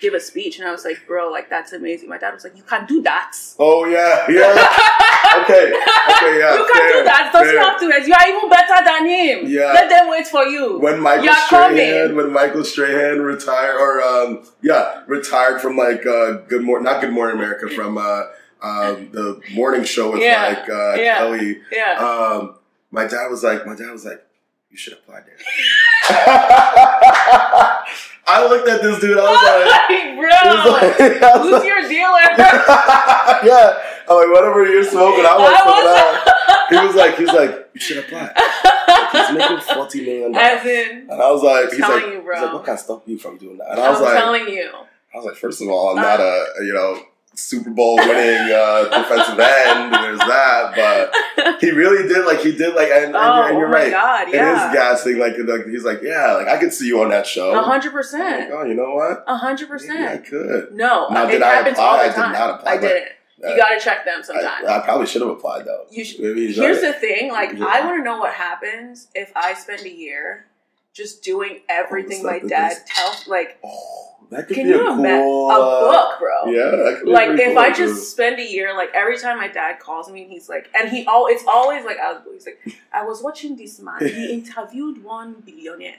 give 0.00 0.14
a 0.14 0.20
speech, 0.20 0.58
and 0.58 0.66
I 0.68 0.70
was 0.72 0.84
like, 0.84 0.98
"Bro, 1.06 1.30
like 1.30 1.48
that's 1.50 1.72
amazing." 1.72 2.08
My 2.08 2.18
dad 2.18 2.32
was 2.34 2.44
like, 2.44 2.56
"You 2.56 2.62
can't 2.62 2.86
do 2.88 3.02
that." 3.02 3.32
Oh 3.58 3.84
yeah, 3.86 4.26
yeah. 4.30 4.50
Okay. 5.42 5.72
Okay, 5.72 6.38
yeah. 6.38 6.54
you 6.58 6.64
can't 6.72 6.90
fair, 6.90 6.98
do 6.98 7.04
that. 7.04 7.30
Does 7.32 7.46
he 7.46 7.52
fair. 7.56 7.60
have 7.60 7.78
to? 7.80 7.86
You 7.86 8.14
are 8.14 8.28
even 8.28 8.48
better 8.50 8.84
than 8.84 9.06
him. 9.08 9.38
Yeah. 9.46 9.72
Let 9.72 9.88
them 9.88 10.08
wait 10.10 10.26
for 10.26 10.44
you. 10.44 10.78
when 10.78 11.00
Michael 11.00 11.24
You're 11.26 11.34
Strahan, 11.34 11.68
coming. 12.08 12.16
when 12.16 12.32
Michael 12.32 12.64
Strahan 12.64 13.20
retired, 13.20 13.76
or 13.76 14.02
um, 14.02 14.42
yeah, 14.62 15.02
retired 15.06 15.60
from 15.60 15.76
like 15.76 16.04
uh, 16.06 16.38
Good 16.48 16.62
Morning, 16.62 16.84
not 16.84 17.00
Good 17.00 17.12
Morning 17.12 17.36
America, 17.36 17.68
from 17.68 17.96
uh, 17.98 18.22
um, 18.62 19.10
the 19.12 19.40
morning 19.54 19.84
show 19.84 20.12
with 20.12 20.20
Yeah, 20.22 20.46
like 20.48 20.68
uh, 20.68 20.94
yeah. 20.94 21.18
Kelly. 21.18 21.58
yeah. 21.72 21.94
Um, 21.98 22.54
my 22.90 23.06
dad 23.06 23.28
was 23.28 23.42
like, 23.42 23.66
my 23.66 23.74
dad 23.74 23.90
was 23.90 24.04
like, 24.04 24.22
you 24.70 24.76
should 24.76 24.92
apply 24.94 25.20
there. 25.20 25.36
I 28.32 28.46
looked 28.48 28.68
at 28.68 28.82
this 28.82 29.00
dude. 29.00 29.18
I 29.18 29.22
was 29.22 29.42
like, 29.42 29.66
Like, 29.66 30.14
bro, 30.16 30.30
was 30.54 30.66
like, 30.70 31.22
I 31.22 31.36
was 31.36 31.42
who's 31.42 31.52
like- 31.52 31.64
your 31.66 31.82
dealer? 31.88 32.26
yeah. 33.50 33.78
I'm 34.08 34.16
like, 34.16 34.30
whatever 34.32 34.66
you're 34.66 34.84
smoking, 34.84 35.24
I 35.26 35.36
want 35.38 35.56
some 35.58 35.68
of 35.68 35.74
was- 35.74 35.84
that. 35.84 36.66
He 36.70 36.76
was 36.86 36.94
like, 36.94 37.16
he's 37.16 37.32
like, 37.32 37.68
you 37.74 37.80
should 37.80 37.98
apply. 37.98 38.32
He's 39.12 39.36
making 39.36 39.58
forty 39.74 40.04
million 40.04 40.34
As 40.36 40.64
in, 40.64 41.08
And 41.10 41.20
I 41.20 41.30
was 41.32 41.42
like, 41.42 41.70
he's 41.72 41.80
like, 41.80 42.06
you, 42.06 42.20
bro. 42.22 42.34
he's 42.36 42.44
like, 42.44 42.52
what 42.54 42.64
can 42.64 42.78
stop 42.78 43.08
you 43.08 43.18
from 43.18 43.38
doing 43.38 43.58
that? 43.58 43.70
And 43.72 43.80
I 43.80 43.90
was 43.90 43.98
I'm 43.98 44.04
like, 44.04 44.14
telling 44.14 44.48
you. 44.48 44.70
I 45.12 45.16
was 45.16 45.26
like, 45.26 45.34
first 45.34 45.60
of 45.60 45.68
all, 45.68 45.90
I'm 45.90 45.96
not 45.96 46.20
uh, 46.20 46.44
a 46.60 46.64
you 46.64 46.72
know 46.72 47.02
Super 47.40 47.70
Bowl 47.70 47.96
winning 47.96 48.52
uh, 48.52 48.84
defensive 49.02 49.38
end. 49.40 49.92
There's 49.94 50.18
that, 50.18 50.72
but 50.76 51.60
he 51.60 51.70
really 51.70 52.06
did 52.08 52.24
like 52.26 52.40
he 52.40 52.52
did 52.56 52.74
like, 52.74 52.88
and, 52.90 53.06
and 53.06 53.16
oh, 53.16 53.36
you're, 53.36 53.48
and 53.48 53.58
you're 53.58 53.66
oh 53.68 53.70
my 53.70 53.76
right. 53.78 53.90
god, 53.90 54.28
It 54.28 54.34
yeah. 54.34 54.68
is 54.68 54.74
gassing. 54.74 55.18
Like, 55.18 55.34
like 55.38 55.66
he's 55.66 55.84
like, 55.84 56.00
yeah, 56.02 56.34
like 56.34 56.48
I 56.48 56.58
could 56.58 56.72
see 56.72 56.86
you 56.86 57.02
on 57.02 57.10
that 57.10 57.26
show. 57.26 57.58
A 57.58 57.62
hundred 57.62 57.92
percent. 57.92 58.50
oh, 58.52 58.64
you 58.64 58.74
know 58.74 58.94
what? 58.94 59.24
A 59.26 59.36
hundred 59.36 59.68
percent. 59.68 60.00
I 60.08 60.18
could. 60.18 60.72
No, 60.72 61.08
Now, 61.08 61.26
it 61.26 61.32
did 61.32 61.42
I 61.42 61.54
happens 61.54 61.78
apply? 61.78 61.84
all 61.86 61.96
the 61.96 62.02
I 62.02 62.06
did 62.08 62.14
time. 62.14 62.32
not 62.32 62.60
apply, 62.60 62.72
I 62.72 62.76
didn't. 62.78 63.08
You 63.42 63.56
gotta 63.56 63.80
check 63.80 64.04
them 64.04 64.22
sometimes. 64.22 64.68
I, 64.68 64.78
I 64.78 64.80
probably 64.84 65.06
should 65.06 65.22
have 65.22 65.30
applied 65.30 65.64
though. 65.64 65.86
You 65.90 66.04
should- 66.04 66.20
Maybe 66.20 66.52
Here's 66.52 66.82
right. 66.82 66.92
the 66.92 67.00
thing, 67.00 67.30
like 67.32 67.52
Yeah. 67.56 67.64
I 67.66 67.80
want 67.86 67.98
to 67.98 68.04
know 68.04 68.18
what 68.18 68.34
happens 68.34 69.08
if 69.14 69.32
I 69.34 69.54
spend 69.54 69.80
a 69.86 69.90
year 69.90 70.44
just 71.02 71.22
doing 71.22 71.54
everything 71.68 72.22
my 72.32 72.38
dad 72.54 72.72
tells. 72.86 73.26
Like, 73.36 73.58
Oh, 73.64 74.16
that 74.30 74.46
could 74.46 74.56
can 74.58 74.64
be 74.66 74.72
a 74.72 74.76
you 74.76 74.84
cool 74.84 74.98
imagine 75.00 75.26
a 75.26 75.58
uh, 75.58 75.80
book, 75.92 76.18
bro? 76.20 76.38
Yeah, 76.52 76.70
that 76.82 76.92
could 76.98 77.06
be 77.06 77.10
Like 77.18 77.30
if 77.30 77.48
cool, 77.48 77.58
I 77.58 77.70
too. 77.70 77.86
just 77.86 78.10
spend 78.12 78.38
a 78.38 78.48
year, 78.56 78.68
like 78.82 78.90
every 79.02 79.18
time 79.24 79.36
my 79.44 79.48
dad 79.48 79.80
calls 79.86 80.06
me, 80.12 80.22
and 80.24 80.30
he's 80.34 80.48
like, 80.54 80.68
and 80.78 80.88
he 80.94 81.04
all 81.06 81.26
it's 81.32 81.44
always 81.56 81.82
like 81.84 81.98
I 81.98 82.12
was, 82.12 82.22
he's 82.32 82.46
like, 82.50 82.60
I 82.92 83.02
was 83.10 83.22
watching 83.22 83.56
this 83.56 83.80
man. 83.80 83.98
He 84.00 84.32
interviewed 84.38 85.02
one 85.02 85.30
billionaire. 85.46 85.96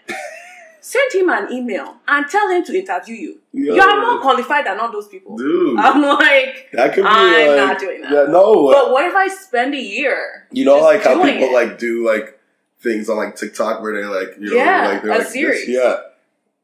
Send 0.83 1.13
him 1.13 1.29
an 1.29 1.51
email 1.53 1.97
and 2.07 2.25
tell 2.27 2.49
him 2.49 2.63
to 2.65 2.73
interview 2.75 3.13
you. 3.15 3.39
Yo, 3.53 3.75
You 3.75 3.81
are 3.81 4.01
more 4.01 4.19
qualified 4.19 4.65
than 4.65 4.79
all 4.79 4.91
those 4.91 5.07
people. 5.07 5.37
dude. 5.37 5.77
I'm 5.77 6.01
like, 6.01 6.69
that 6.73 6.93
could 6.95 7.03
be 7.03 7.07
I'm 7.07 7.47
like, 7.49 7.57
not 7.67 7.79
doing 7.79 8.01
that. 8.01 8.11
Yeah, 8.11 8.23
no. 8.37 8.65
but 8.71 8.91
what 8.91 9.05
if 9.05 9.13
I 9.13 9.27
spend 9.27 9.75
a 9.75 9.79
year? 9.79 10.47
You 10.51 10.65
know, 10.65 10.79
like 10.79 11.03
how 11.03 11.21
people 11.23 11.49
it. 11.49 11.53
like 11.53 11.77
do 11.77 12.03
like 12.07 12.39
things 12.81 13.09
on 13.09 13.17
like 13.17 13.35
TikTok 13.35 13.81
where 13.81 13.93
they 13.99 14.07
like 14.07 14.35
you 14.39 14.49
know 14.51 14.55
Yeah, 14.57 14.87
like 14.87 15.01
they're 15.03 15.11
a 15.11 15.15
like 15.15 15.23
this- 15.23 15.33
series. 15.33 15.67
yeah, 15.69 15.79
that 15.81 16.15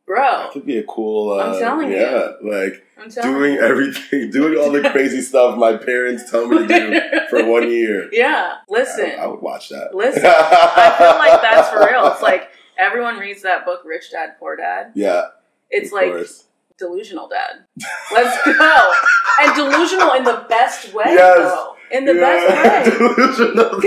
Bro, 0.05 0.49
could 0.53 0.65
be 0.65 0.77
a 0.77 0.83
cool. 0.83 1.31
Uh, 1.39 1.53
I'm 1.53 1.59
telling 1.59 1.91
you. 1.91 1.97
yeah, 1.97 2.31
like 2.41 2.83
I'm 2.97 3.09
telling 3.09 3.33
doing 3.33 3.53
you. 3.55 3.61
everything, 3.61 4.31
doing 4.31 4.57
all 4.57 4.71
the 4.71 4.89
crazy 4.91 5.21
stuff 5.21 5.57
my 5.57 5.75
parents 5.77 6.29
tell 6.31 6.47
me 6.47 6.59
to 6.59 6.67
do 6.67 6.99
for 7.29 7.45
one 7.45 7.69
year. 7.79 8.09
Yeah, 8.11 8.53
listen. 8.69 9.05
I, 9.11 9.23
I 9.23 9.27
would 9.27 9.41
watch 9.41 9.69
that. 9.69 9.93
Listen, 9.93 10.23
I 10.25 10.95
feel 10.97 11.07
like 11.17 11.41
that's 11.41 11.69
for 11.69 11.79
real. 11.85 12.07
It's 12.13 12.21
like 12.21 12.49
everyone 12.77 13.17
reads 13.17 13.41
that 13.43 13.65
book, 13.65 13.81
Rich 13.85 14.11
Dad 14.11 14.35
Poor 14.39 14.55
Dad. 14.55 14.91
yeah, 14.95 15.23
It's 15.69 15.91
like 15.91 16.11
course. 16.11 16.45
delusional 16.79 17.27
dad. 17.27 17.65
Let's 18.13 18.37
go. 18.45 18.93
and 19.41 19.55
delusional 19.55 20.13
in 20.13 20.23
the 20.23 20.45
best 20.47 20.93
way, 20.93 21.03
Yes. 21.07 21.37
though. 21.37 21.75
in 21.91 22.05
the 22.05 22.13
Yeah. 22.13 22.21
best 22.21 22.99
way. 23.01 23.07
Delusional. 23.15 23.81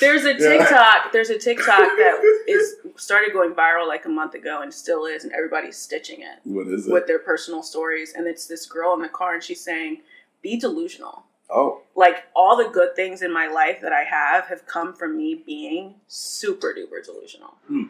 There's 0.00 0.24
a 0.24 0.32
Yeah. 0.32 0.58
TikTok. 0.58 1.12
There's 1.12 1.30
a 1.30 1.38
TikTok 1.38 1.78
that 1.78 2.42
is 2.46 2.76
started 2.96 3.32
going 3.32 3.54
viral 3.54 3.86
like 3.86 4.04
a 4.04 4.08
month 4.08 4.34
ago 4.34 4.60
and 4.62 4.72
still 4.72 5.06
is, 5.06 5.24
and 5.24 5.32
everybody's 5.32 5.76
stitching 5.76 6.20
it 6.22 6.38
What 6.44 6.66
is 6.68 6.86
it? 6.86 6.92
with 6.92 7.06
their 7.06 7.18
personal 7.18 7.62
stories. 7.62 8.12
And 8.14 8.26
it's 8.26 8.46
this 8.46 8.66
girl 8.66 8.94
in 8.94 9.00
the 9.02 9.08
car, 9.08 9.34
and 9.34 9.42
she's 9.42 9.60
saying, 9.60 10.02
"Be 10.42 10.56
delusional." 10.58 11.24
oh, 11.50 11.80
Like 11.94 12.24
all 12.36 12.56
the 12.56 12.68
good 12.68 12.94
things 12.94 13.22
in 13.22 13.32
my 13.32 13.46
life 13.48 13.80
that 13.80 13.92
I 13.92 14.04
have 14.04 14.44
have 14.48 14.66
come 14.66 14.92
from 14.92 15.16
me 15.16 15.34
being 15.34 15.94
super 16.06 16.74
duper 16.74 17.02
delusional. 17.04 17.54
Hmm. 17.66 17.84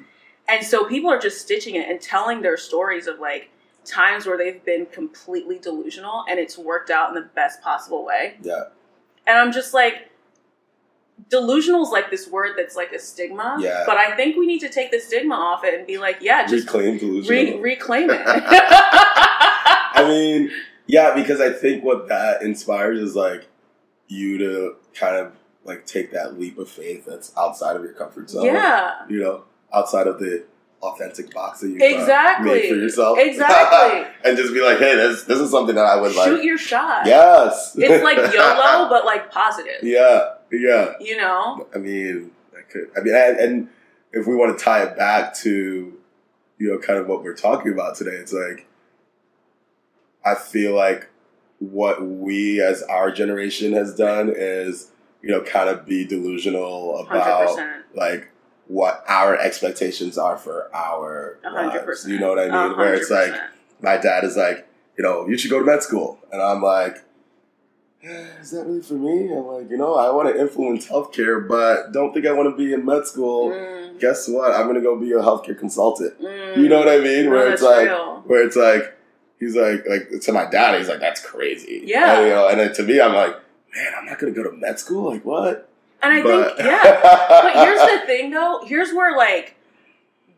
And 0.49 0.65
so 0.65 0.85
people 0.85 1.11
are 1.11 1.19
just 1.19 1.41
stitching 1.41 1.75
it 1.75 1.89
and 1.91 2.01
telling 2.01 2.41
their 2.41 2.57
stories 2.57 3.07
of 3.09 3.19
like 3.19 3.51
times 3.85 4.27
where 4.27 4.39
they've 4.39 4.65
been 4.65 4.87
completely 4.87 5.59
delusional 5.59 6.25
and 6.29 6.39
it's 6.39 6.57
worked 6.57 6.89
out 6.91 7.09
in 7.09 7.15
the 7.17 7.29
best 7.35 7.61
possible 7.61 8.05
way. 8.05 8.37
yeah, 8.43 8.65
And 9.27 9.37
I'm 9.37 9.51
just 9.51 9.75
like, 9.75 10.09
delusional 11.29 11.83
is 11.83 11.91
like 11.91 12.11
this 12.11 12.29
word 12.29 12.53
that's 12.57 12.77
like 12.77 12.93
a 12.93 12.99
stigma. 12.99 13.57
Yeah. 13.61 13.85
But 13.87 13.97
I 13.97 14.17
think 14.17 14.37
we 14.37 14.47
need 14.47 14.61
to 14.61 14.69
take 14.69 14.91
the 14.91 15.01
stigma 15.01 15.35
off 15.35 15.65
it 15.65 15.75
and 15.75 15.87
be 15.87 15.99
like, 15.99 16.19
yeah, 16.21 16.47
just 16.47 16.67
reclaim 16.67 16.99
delusional. 16.99 17.31
re- 17.31 17.61
reclaim 17.61 18.11
it. 18.11 18.21
I 18.25 20.05
mean, 20.09 20.51
yeah, 20.87 21.15
because 21.15 21.41
I 21.41 21.53
think 21.53 21.85
what 21.85 22.09
that 22.09 22.43
inspires 22.43 23.01
is 23.01 23.15
like 23.15 23.49
you 24.07 24.39
to 24.39 24.77
kind 24.95 25.17
of 25.17 25.33
like 25.65 25.87
take 25.87 26.13
that 26.13 26.39
leap 26.39 26.59
of 26.59 26.69
faith 26.69 27.05
that's 27.07 27.33
outside 27.37 27.77
of 27.77 27.83
your 27.83 27.93
comfort 27.93 28.31
zone. 28.31 28.47
yeah. 28.47 29.05
You 29.09 29.21
know, 29.21 29.45
outside 29.73 30.07
of 30.07 30.19
the 30.19 30.45
authentic 30.81 31.35
box 31.35 31.61
that 31.61 31.69
you 31.69 31.77
Exactly. 31.81 32.51
Uh, 32.51 32.55
made 32.55 32.69
for 32.69 32.77
yourself. 32.77 33.19
Exactly. 33.19 34.11
and 34.25 34.37
just 34.37 34.55
be 34.55 34.61
like, 34.61 34.79
hey, 34.79 34.95
this 34.95 35.25
this 35.25 35.39
is 35.39 35.51
something 35.51 35.75
that 35.75 35.85
I 35.85 36.01
would 36.01 36.13
Shoot 36.13 36.19
like. 36.19 36.29
Shoot 36.29 36.45
your 36.45 36.59
shot. 36.59 37.07
Yes. 37.07 37.75
It's 37.77 38.05
like 38.05 38.17
YOLO, 38.17 38.89
but 38.89 39.05
like 39.05 39.31
positive. 39.31 39.83
yeah, 39.83 40.35
yeah. 40.53 40.95
You 41.01 41.17
know? 41.17 41.67
I 41.75 41.79
mean, 41.79 42.31
I 42.57 42.63
could. 42.63 42.91
I 42.97 43.01
mean, 43.01 43.15
and, 43.15 43.37
and 43.39 43.69
if 44.13 44.27
we 44.27 44.35
want 44.35 44.59
to 44.59 44.65
tie 44.65 44.83
it 44.83 44.97
back 44.97 45.35
to, 45.39 45.95
you 46.59 46.69
know, 46.69 46.79
kind 46.79 46.99
of 46.99 47.07
what 47.07 47.23
we're 47.23 47.35
talking 47.37 47.73
about 47.73 47.97
today, 47.97 48.13
it's 48.13 48.33
like, 48.33 48.67
I 50.25 50.35
feel 50.35 50.75
like 50.75 51.09
what 51.59 52.03
we 52.07 52.61
as 52.63 52.83
our 52.83 53.11
generation 53.11 53.73
has 53.73 53.95
done 53.95 54.33
is, 54.35 54.91
you 55.23 55.31
know, 55.31 55.43
kind 55.43 55.69
of 55.69 55.87
be 55.87 56.05
delusional 56.07 56.99
about 56.99 57.49
percent. 57.49 57.85
like 57.95 58.31
what 58.69 59.03
our 59.09 59.37
expectations 59.37 60.19
are 60.19 60.37
for 60.37 60.71
our 60.75 61.39
A 61.45 61.51
hundred 61.51 61.87
lives. 61.87 62.07
You 62.07 62.21
know 62.21 62.29
what 62.29 62.39
I 62.39 62.45
mean? 62.69 62.77
Where 62.77 62.95
it's 62.95 63.11
like, 63.11 63.33
my 63.81 63.97
dad 63.97 64.25
is 64.25 64.37
like, 64.37 64.69
you 64.97 65.03
know, 65.05 65.27
you 65.29 65.39
should 65.39 65.51
go 65.51 65.59
to 65.61 65.65
med 65.65 65.83
school. 65.83 66.19
And 66.33 66.43
I'm 66.43 66.63
like, 66.63 66.97
"Eh, 66.97 67.01
is 68.41 68.51
that 68.53 68.65
really 68.67 68.81
for 68.83 68.95
me? 68.95 69.33
I'm 69.33 69.47
like, 69.47 69.71
you 69.71 69.77
know, 69.77 69.95
I 69.97 70.11
want 70.11 70.29
to 70.35 70.41
influence 70.41 70.87
healthcare, 70.87 71.47
but 71.47 71.93
don't 71.93 72.13
think 72.13 72.27
I 72.27 72.33
want 72.33 72.49
to 72.51 72.57
be 72.57 72.73
in 72.73 72.85
med 72.85 73.07
school. 73.07 73.51
Mm, 73.51 73.99
Guess 74.01 74.29
what? 74.29 74.53
I'm 74.53 74.63
going 74.65 74.77
to 74.77 74.81
go 74.81 74.97
be 74.99 75.11
a 75.13 75.17
healthcare 75.19 75.59
consultant. 75.59 76.21
mm. 76.21 76.57
You 76.57 76.69
know 76.69 76.79
what 76.79 76.89
I 76.89 76.99
mean? 76.99 77.25
No, 77.27 77.31
Where 77.33 77.49
that's 77.51 77.61
it's 77.61 77.69
like, 77.69 77.89
real. 77.89 78.23
where 78.27 78.47
it's 78.47 78.57
like, 78.57 78.97
he's 79.41 79.57
like, 79.57 79.85
like 79.89 80.21
to 80.21 80.33
my 80.33 80.49
dad, 80.49 80.79
he's 80.79 80.89
like, 80.89 81.01
that's 81.01 81.25
crazy. 81.25 81.83
Yeah. 81.85 82.19
And, 82.19 82.27
you 82.29 82.33
know, 82.35 82.49
and 82.49 82.61
then 82.61 82.73
to 82.75 82.83
me, 82.85 83.01
I'm 83.01 83.15
like, 83.15 83.33
man, 83.75 83.93
I'm 83.99 84.07
not 84.07 84.19
going 84.21 84.33
to 84.33 84.43
go 84.43 84.49
to 84.49 84.57
med 84.57 84.79
school. 84.79 85.11
Like 85.11 85.25
what? 85.25 85.69
And 86.01 86.13
I 86.13 86.23
But- 86.23 86.57
think, 86.57 86.69
yeah. 86.69 87.01
But 87.43 87.67
here's 87.67 87.81
the 88.01 88.07
thing, 88.07 88.31
though. 88.31 88.61
Here's 88.65 88.93
where, 88.93 89.17
like, 89.17 89.57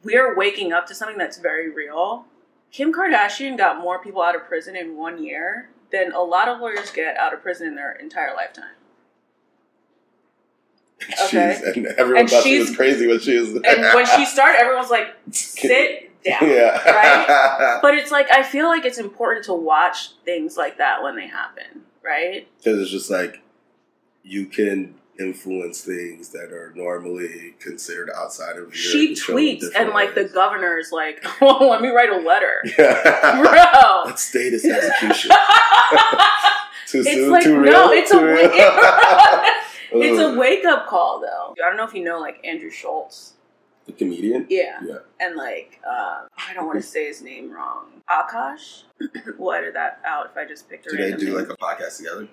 we're 0.02 0.35
waking 0.35 0.73
up 0.73 0.87
to 0.87 0.95
something 0.95 1.19
that's 1.19 1.37
very 1.38 1.69
real. 1.69 2.25
Kim 2.73 2.95
Kardashian 2.95 3.59
got 3.59 3.79
more 3.79 4.02
people 4.02 4.23
out 4.23 4.35
of 4.35 4.47
prison 4.47 4.75
in 4.76 4.97
one 4.97 5.23
year 5.23 5.69
than 5.93 6.13
a 6.13 6.21
lot 6.21 6.49
of 6.49 6.61
lawyers 6.61 6.91
get 6.91 7.17
out 7.17 7.33
of 7.35 7.43
prison 7.43 7.67
in 7.69 7.75
their 7.75 7.93
entire 7.93 8.35
lifetime. 8.35 8.65
Okay. 11.25 11.57
She's, 11.59 11.77
and 11.77 11.87
everyone 11.87 12.21
And 12.23 12.31
thought 12.31 12.43
she 12.43 12.59
was 12.59 12.77
crazy 12.77 13.07
when 13.07 13.21
she 13.21 13.39
was 13.39 13.49
And 13.55 13.83
when 13.95 14.05
she 14.07 14.25
started, 14.27 14.59
everyone's 14.61 14.91
like, 14.91 15.07
sit 15.31 16.11
down. 16.23 16.39
yeah. 16.47 16.83
right? 16.91 17.79
But 17.83 17.95
it's 17.95 18.11
like, 18.11 18.31
I 18.31 18.43
feel 18.43 18.67
like 18.67 18.85
it's 18.85 18.99
important 18.99 19.47
to 19.47 19.55
watch 19.55 20.11
things 20.27 20.59
like 20.59 20.77
that 20.77 21.03
when 21.03 21.17
they 21.17 21.27
happen, 21.27 21.83
right? 22.05 22.47
Because 22.59 22.81
it's 22.81 22.91
just 22.91 23.11
like 23.11 23.41
you 24.23 24.45
can 24.45 24.95
influence 25.21 25.83
things 25.83 26.31
that 26.31 26.50
are 26.53 26.73
normally 26.75 27.55
considered 27.61 28.11
outside 28.17 28.53
of 28.57 28.65
your 28.65 28.73
She 28.73 29.15
tweets, 29.15 29.65
and 29.77 29.91
like 29.91 30.15
the 30.15 30.23
ways. 30.23 30.33
governor's 30.33 30.91
like, 30.93 31.23
let 31.41 31.81
me 31.83 31.89
write 31.89 32.09
a 32.11 32.17
letter. 32.19 32.62
Yeah. 32.79 33.43
Bro. 33.43 34.05
Let's 34.07 34.23
stay 34.25 34.49
this 34.50 34.65
execution. 34.67 35.31
Too 36.87 37.00
It's 37.00 37.11
soon, 37.11 37.31
like 37.31 37.45
too 37.45 37.61
real. 37.61 37.73
no, 37.73 37.93
it's 37.93 38.12
a 38.12 38.19
wake- 38.21 38.50
it's 39.93 40.21
a 40.21 40.39
wake-up 40.39 40.87
call 40.89 41.21
though. 41.21 41.55
I 41.65 41.69
don't 41.69 41.77
know 41.77 41.85
if 41.85 41.95
you 41.95 42.03
know 42.05 42.19
like 42.19 42.45
Andrew 42.45 42.71
Schulz. 42.71 43.35
the 43.87 43.93
comedian. 43.93 44.47
Yeah, 44.49 44.81
Yeah. 44.85 44.99
and 45.21 45.37
like 45.37 45.81
uh, 45.89 46.23
I 46.37 46.55
don't 46.55 46.67
want 46.67 46.81
to 46.81 46.87
say 46.87 47.07
his 47.07 47.23
name 47.23 47.50
wrong. 47.53 47.87
Akaash. 48.11 48.83
we'll 49.39 49.53
edit 49.53 49.75
that 49.75 50.00
out 50.05 50.27
if 50.33 50.37
I 50.37 50.45
just 50.47 50.69
picked 50.69 50.89
Do 50.89 50.97
they 50.97 51.12
do 51.12 51.27
name. 51.27 51.35
like 51.35 51.49
a 51.49 51.57
podcast 51.57 51.99
together? 51.99 52.29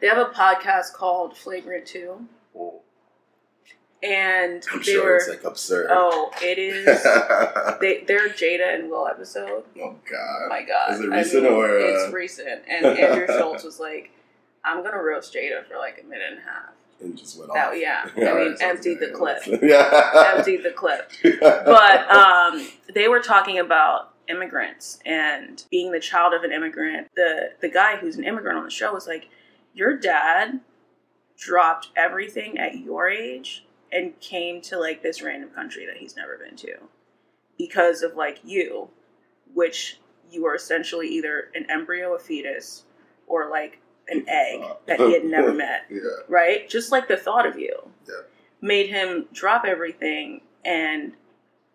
They 0.00 0.06
have 0.08 0.18
a 0.18 0.26
podcast 0.30 0.92
called 0.94 1.36
Flagrant 1.36 1.86
Two, 1.86 2.26
Oh, 2.58 2.80
and 4.02 4.62
I'm 4.72 4.78
they 4.80 4.84
sure 4.84 5.04
were. 5.04 5.16
it's 5.16 5.28
like 5.28 5.44
absurd. 5.44 5.86
oh, 5.90 6.30
it 6.42 6.58
is. 6.58 6.84
they 7.80 8.04
they're 8.06 8.28
Jada 8.28 8.74
and 8.78 8.90
Will 8.90 9.06
episode. 9.08 9.64
Oh 9.80 9.96
God. 10.10 10.48
my 10.48 10.62
god, 10.62 10.92
Is 10.94 11.00
it 11.34 11.38
I 11.38 11.40
mean, 11.42 11.52
or, 11.52 11.78
uh, 11.78 12.04
it's 12.04 12.12
recent? 12.12 12.62
And 12.68 12.84
Andrew 12.86 13.26
Schulz 13.38 13.64
was 13.64 13.80
like, 13.80 14.10
"I'm 14.64 14.82
gonna 14.84 15.02
roast 15.02 15.34
Jada 15.34 15.64
for 15.66 15.76
like 15.78 16.00
a 16.02 16.06
minute 16.06 16.26
and 16.30 16.38
a 16.38 16.42
half." 16.42 16.70
And 17.00 17.16
just 17.16 17.38
went 17.38 17.52
That 17.52 17.68
off. 17.68 17.74
yeah, 17.76 18.06
Yeah, 18.16 18.32
I 18.32 18.34
mean, 18.38 18.48
right, 18.52 18.62
emptied 18.62 19.00
the 19.00 19.08
clip. 19.08 19.42
Yeah. 19.62 20.32
emptied 20.36 20.62
the 20.62 20.70
clip. 20.72 21.10
But 21.40 22.10
um, 22.10 22.66
they 22.94 23.06
were 23.08 23.20
talking 23.20 23.58
about 23.58 24.14
immigrants 24.28 24.98
and 25.04 25.62
being 25.70 25.92
the 25.92 26.00
child 26.00 26.32
of 26.34 26.42
an 26.42 26.52
immigrant. 26.52 27.08
The 27.16 27.50
the 27.60 27.68
guy 27.68 27.96
who's 27.96 28.16
an 28.16 28.24
immigrant 28.24 28.56
on 28.58 28.64
the 28.64 28.70
show 28.70 28.92
was 28.94 29.06
like, 29.06 29.28
"Your 29.76 29.96
dad 29.96 30.60
dropped 31.36 31.88
everything 31.94 32.58
at 32.58 32.78
your 32.78 33.08
age 33.10 33.64
and 33.92 34.18
came 34.20 34.60
to 34.62 34.78
like 34.78 35.02
this 35.02 35.20
random 35.22 35.50
country 35.50 35.84
that 35.86 35.98
he's 35.98 36.16
never 36.16 36.38
been 36.38 36.56
to 36.56 36.74
because 37.58 38.02
of 38.02 38.14
like 38.16 38.38
you, 38.42 38.88
which 39.54 40.00
you 40.30 40.46
are 40.46 40.54
essentially 40.54 41.08
either 41.08 41.50
an 41.54 41.66
embryo, 41.70 42.14
a 42.14 42.18
fetus, 42.18 42.84
or 43.26 43.50
like 43.50 43.80
an 44.08 44.24
egg 44.28 44.62
that 44.86 44.98
he 44.98 45.12
had 45.12 45.24
never 45.24 45.52
met." 45.64 45.82
yeah. 45.90 46.00
right? 46.28 46.68
Just 46.68 46.90
like 46.90 47.06
the 47.06 47.16
thought 47.16 47.46
of 47.46 47.58
you 47.58 47.90
Yeah. 48.08 48.22
made 48.62 48.88
him 48.88 49.26
drop 49.32 49.64
everything 49.66 50.40
and 50.64 51.12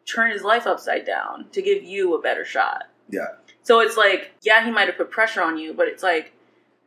turn 0.05 0.31
his 0.31 0.41
life 0.43 0.65
upside 0.65 1.05
down 1.05 1.45
to 1.51 1.61
give 1.61 1.83
you 1.83 2.15
a 2.15 2.21
better 2.21 2.43
shot. 2.43 2.85
Yeah. 3.09 3.27
So 3.61 3.79
it's 3.79 3.95
like, 3.95 4.31
yeah, 4.41 4.65
he 4.65 4.71
might 4.71 4.87
have 4.87 4.97
put 4.97 5.11
pressure 5.11 5.41
on 5.43 5.57
you, 5.57 5.73
but 5.73 5.87
it's 5.87 6.01
like, 6.03 6.33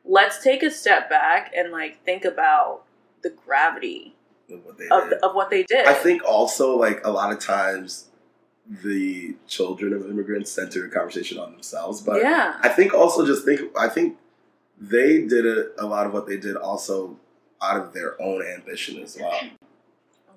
let's 0.05 0.43
take 0.43 0.63
a 0.63 0.71
step 0.71 1.09
back 1.09 1.53
and 1.57 1.73
like 1.73 2.03
think 2.05 2.25
about 2.25 2.83
the 3.23 3.31
gravity 3.31 4.15
What 4.49 4.79
they 4.79 4.89
of, 4.89 5.13
of 5.23 5.35
what 5.35 5.51
they 5.51 5.63
did. 5.63 5.87
I 5.87 5.95
think 5.95 6.23
also 6.25 6.77
like 6.77 7.05
a 7.05 7.11
lot 7.11 7.33
of 7.33 7.39
times 7.41 8.09
the 8.67 9.35
children 9.47 9.93
of 9.93 10.09
immigrants 10.09 10.51
center 10.51 10.87
a 10.87 10.91
conversation 10.91 11.39
on 11.39 11.53
themselves, 11.53 12.01
but 12.01 12.21
yeah. 12.23 12.59
I 12.63 12.69
think 12.69 12.95
also 12.95 13.27
just 13.27 13.45
think 13.45 13.61
I 13.77 13.89
think 13.89 14.17
they 14.81 15.27
did 15.27 15.47
a, 15.47 15.69
a 15.79 15.87
lot 15.87 16.07
of 16.07 16.13
what 16.13 16.27
they 16.27 16.37
did 16.37 16.57
also 16.57 17.17
out 17.63 17.77
of 17.79 17.93
their 17.93 18.21
own 18.21 18.43
ambition 18.43 18.99
as 19.03 19.17
well. 19.19 19.41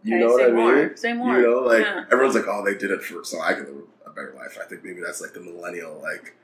You 0.04 0.20
know 0.20 0.28
what 0.28 0.44
I 0.44 0.48
mean? 0.48 0.56
more. 0.56 0.96
Say 0.96 1.14
more. 1.14 1.38
You 1.38 1.48
know, 1.48 1.60
like 1.60 1.82
yeah. 1.82 2.06
everyone's 2.12 2.36
like, 2.36 2.48
oh, 2.48 2.64
they 2.64 2.76
did 2.76 2.92
it 2.92 3.04
for 3.04 3.24
so 3.24 3.42
I 3.42 3.54
could 3.54 3.68
live 3.68 3.84
a 4.06 4.10
better 4.12 4.34
life. 4.38 4.58
I 4.62 4.66
think 4.66 4.84
maybe 4.84 5.02
that's 5.02 5.22
like 5.22 5.34
the 5.34 5.42
millennial 5.42 6.00
like 6.02 6.36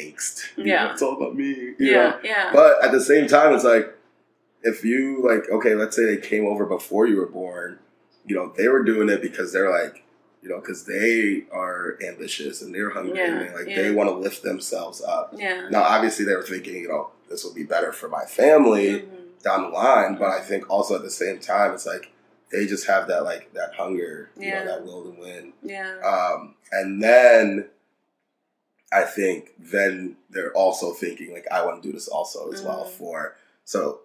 angst. 0.00 0.42
You 0.56 0.64
Yeah. 0.66 0.84
know, 0.86 0.92
it's 0.92 1.02
all 1.02 1.16
about 1.16 1.36
me. 1.36 1.46
You 1.54 1.74
yeah, 1.78 1.92
know? 1.92 2.18
yeah. 2.22 2.50
But 2.52 2.84
at 2.84 2.92
the 2.92 3.00
same 3.00 3.26
time, 3.28 3.54
it's 3.54 3.64
like 3.64 3.92
if 4.62 4.84
you 4.84 5.22
like, 5.26 5.48
okay, 5.50 5.74
let's 5.74 5.94
say 5.96 6.04
they 6.04 6.16
came 6.20 6.46
over 6.46 6.64
before 6.66 7.06
you 7.06 7.16
were 7.16 7.26
born. 7.26 7.78
You 8.26 8.34
know, 8.34 8.52
they 8.56 8.66
were 8.68 8.82
doing 8.82 9.08
it 9.08 9.22
because 9.22 9.52
they're 9.52 9.70
like, 9.70 10.02
you 10.42 10.48
know, 10.48 10.58
because 10.60 10.84
they 10.84 11.44
are 11.52 11.96
ambitious 12.06 12.60
and 12.62 12.74
they're 12.74 12.90
hungry 12.90 13.20
and 13.24 13.40
Yeah, 13.40 13.46
they, 13.48 13.54
like 13.54 13.68
yeah. 13.68 13.76
they 13.82 13.90
want 13.92 14.08
to 14.10 14.14
lift 14.16 14.42
themselves 14.42 15.00
up. 15.02 15.32
yeah. 15.36 15.68
Now, 15.70 15.82
obviously, 15.82 16.24
they 16.24 16.34
were 16.34 16.42
thinking, 16.42 16.74
you 16.74 16.88
know, 16.88 17.10
this 17.30 17.44
will 17.44 17.54
be 17.54 17.62
better 17.64 17.92
for 17.92 18.08
my 18.08 18.24
family 18.24 19.00
Mhm. 19.02 19.42
down 19.42 19.62
the 19.62 19.68
line. 19.68 20.16
But 20.16 20.28
I 20.30 20.40
think 20.40 20.68
also 20.70 20.96
at 20.96 21.02
the 21.02 21.10
same 21.10 21.38
time, 21.38 21.72
it's 21.74 21.86
like 21.86 22.10
they 22.52 22.66
just 22.66 22.86
have 22.86 23.06
that 23.08 23.24
like 23.24 23.52
that 23.54 23.74
hunger, 23.74 24.30
you 24.36 24.48
Yeah. 24.48 24.60
know, 24.64 24.66
that 24.66 24.84
will 24.84 25.02
to 25.04 25.20
win. 25.20 25.52
Yeah. 25.62 25.98
Um, 26.00 26.54
and 26.72 27.02
then 27.02 27.66
I 28.92 29.02
think 29.02 29.50
then 29.58 30.16
they're 30.30 30.52
also 30.52 30.92
thinking 30.92 31.32
like 31.32 31.46
I 31.50 31.64
want 31.64 31.82
to 31.82 31.88
do 31.88 31.92
this 31.92 32.08
also 32.08 32.50
as 32.52 32.62
well 32.62 32.84
Mhm. 32.84 32.90
for 32.98 33.36
so 33.64 34.00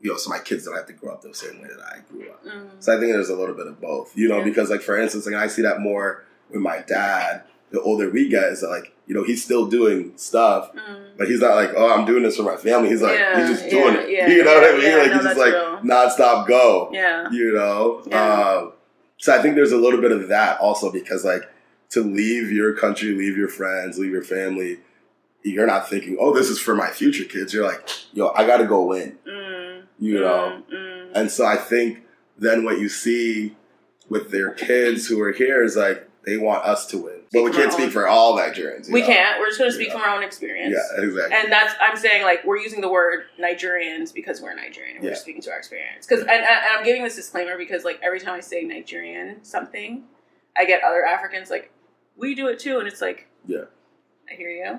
you 0.00 0.10
know 0.10 0.16
so 0.16 0.30
my 0.30 0.38
kids 0.38 0.64
don't 0.64 0.74
have 0.74 0.86
to 0.86 0.92
grow 0.92 1.12
up 1.12 1.22
the 1.22 1.34
same 1.34 1.60
way 1.62 1.68
that 1.68 1.80
I 1.84 1.98
grew 2.10 2.28
up. 2.30 2.44
Mhm. 2.44 2.70
So 2.80 2.96
I 2.96 2.98
think 3.00 3.12
there's 3.12 3.28
a 3.28 3.36
little 3.36 3.54
bit 3.54 3.66
of 3.66 3.80
both, 3.80 4.10
you 4.16 4.28
know, 4.28 4.38
Yeah. 4.38 4.44
because 4.44 4.70
like 4.70 4.80
for 4.82 4.96
instance, 4.98 5.26
like 5.26 5.34
I 5.34 5.46
see 5.48 5.62
that 5.62 5.80
more 5.80 6.24
with 6.50 6.60
my 6.60 6.78
dad 6.86 7.42
the 7.70 7.80
older 7.80 8.10
we 8.10 8.28
get 8.28 8.44
is 8.52 8.60
that 8.60 8.68
like 8.68 8.92
you 9.06 9.14
know 9.14 9.22
he's 9.24 9.42
still 9.44 9.66
doing 9.66 10.12
stuff, 10.16 10.70
Mm. 10.74 11.16
but 11.18 11.28
he's 11.28 11.40
not 11.40 11.54
like 11.54 11.70
oh 11.76 11.90
I'm 11.90 12.04
doing 12.06 12.22
this 12.22 12.36
for 12.36 12.42
my 12.42 12.56
family. 12.56 12.88
He's 12.88 13.02
like 13.02 13.18
Yeah, 13.18 13.46
he's 13.46 13.58
just 13.58 13.70
doing 13.70 13.94
yeah, 14.10 14.26
it. 14.26 14.30
you 14.36 14.44
know 14.44 14.54
what 14.54 14.64
I 14.64 14.76
mean? 14.78 14.98
like 14.98 15.08
no, 15.08 15.14
he's 15.14 15.22
just 15.24 15.38
like 15.38 15.52
real. 15.54 15.78
nonstop 15.84 16.46
go. 16.48 16.90
Yeah. 16.92 17.30
You 17.30 17.52
know. 17.52 18.02
Um, 18.12 18.72
so 19.18 19.32
I 19.34 19.40
think 19.40 19.54
there's 19.54 19.72
a 19.72 19.76
little 19.76 20.00
bit 20.00 20.10
of 20.12 20.28
that 20.28 20.58
also 20.58 20.90
because 20.90 21.24
like 21.24 21.42
to 21.92 22.02
leave 22.02 22.50
your 22.50 22.74
country, 22.74 23.10
leave 23.14 23.36
your 23.36 23.48
friends, 23.48 23.98
leave 23.98 24.12
your 24.12 24.22
family. 24.24 24.80
You're 25.42 25.66
not 25.66 25.88
thinking, 25.88 26.16
oh, 26.20 26.32
this 26.32 26.48
is 26.48 26.58
for 26.58 26.74
my 26.74 26.90
future 26.90 27.24
kids. 27.24 27.52
You're 27.52 27.66
like, 27.66 27.88
yo, 28.12 28.28
I 28.34 28.46
got 28.46 28.58
to 28.58 28.64
go 28.66 28.84
win. 28.86 29.18
Mm. 29.26 29.82
You 29.98 30.20
know. 30.20 30.62
Mm, 30.70 30.74
mm. 30.74 31.10
And 31.14 31.30
so 31.30 31.44
I 31.44 31.56
think 31.56 31.98
then 32.38 32.64
what 32.64 32.78
you 32.78 32.88
see 32.88 33.56
with 34.08 34.30
their 34.30 34.50
kids 34.52 35.06
who 35.06 35.20
are 35.20 35.32
here 35.32 35.62
is 35.62 35.76
like 35.76 36.08
they 36.24 36.36
want 36.38 36.64
us 36.64 36.86
to 36.86 36.98
win. 36.98 37.18
But 37.32 37.42
we 37.44 37.50
can't 37.50 37.72
speak 37.72 37.86
own- 37.86 37.90
for 37.90 38.06
all 38.06 38.36
Nigerians. 38.38 38.90
We 38.90 39.00
know? 39.00 39.06
can't. 39.08 39.40
We're 39.40 39.46
just 39.46 39.58
going 39.58 39.70
to 39.70 39.74
speak 39.74 39.88
Yeah. 39.88 39.94
from 39.94 40.02
our 40.02 40.16
own 40.16 40.22
experience. 40.22 40.74
Yeah, 40.76 41.02
exactly. 41.02 41.34
And 41.36 41.50
that's 41.50 41.74
I'm 41.80 41.96
saying 41.96 42.22
like 42.22 42.44
we're 42.44 42.58
using 42.58 42.80
the 42.80 42.90
word 42.90 43.24
Nigerians 43.40 44.14
because 44.14 44.40
we're 44.40 44.54
Nigerian 44.54 44.96
and 44.96 45.04
we're 45.04 45.10
Yeah. 45.10 45.16
speaking 45.16 45.42
to 45.42 45.50
our 45.50 45.58
experience. 45.58 46.06
Because 46.06 46.20
and, 46.20 46.30
and 46.30 46.46
I'm 46.70 46.84
giving 46.84 47.02
this 47.02 47.16
disclaimer 47.16 47.58
because 47.58 47.84
like 47.84 47.98
every 48.02 48.20
time 48.20 48.34
I 48.34 48.40
say 48.40 48.62
Nigerian 48.62 49.42
something, 49.44 50.04
I 50.56 50.64
get 50.66 50.82
other 50.84 51.04
Africans 51.04 51.50
like 51.50 51.70
we 52.16 52.34
do 52.34 52.48
it 52.48 52.58
too, 52.58 52.78
and 52.78 52.86
it's 52.88 53.00
like 53.00 53.28
Yeah. 53.46 53.64
I 54.30 54.34
hear 54.34 54.50
you. 54.50 54.78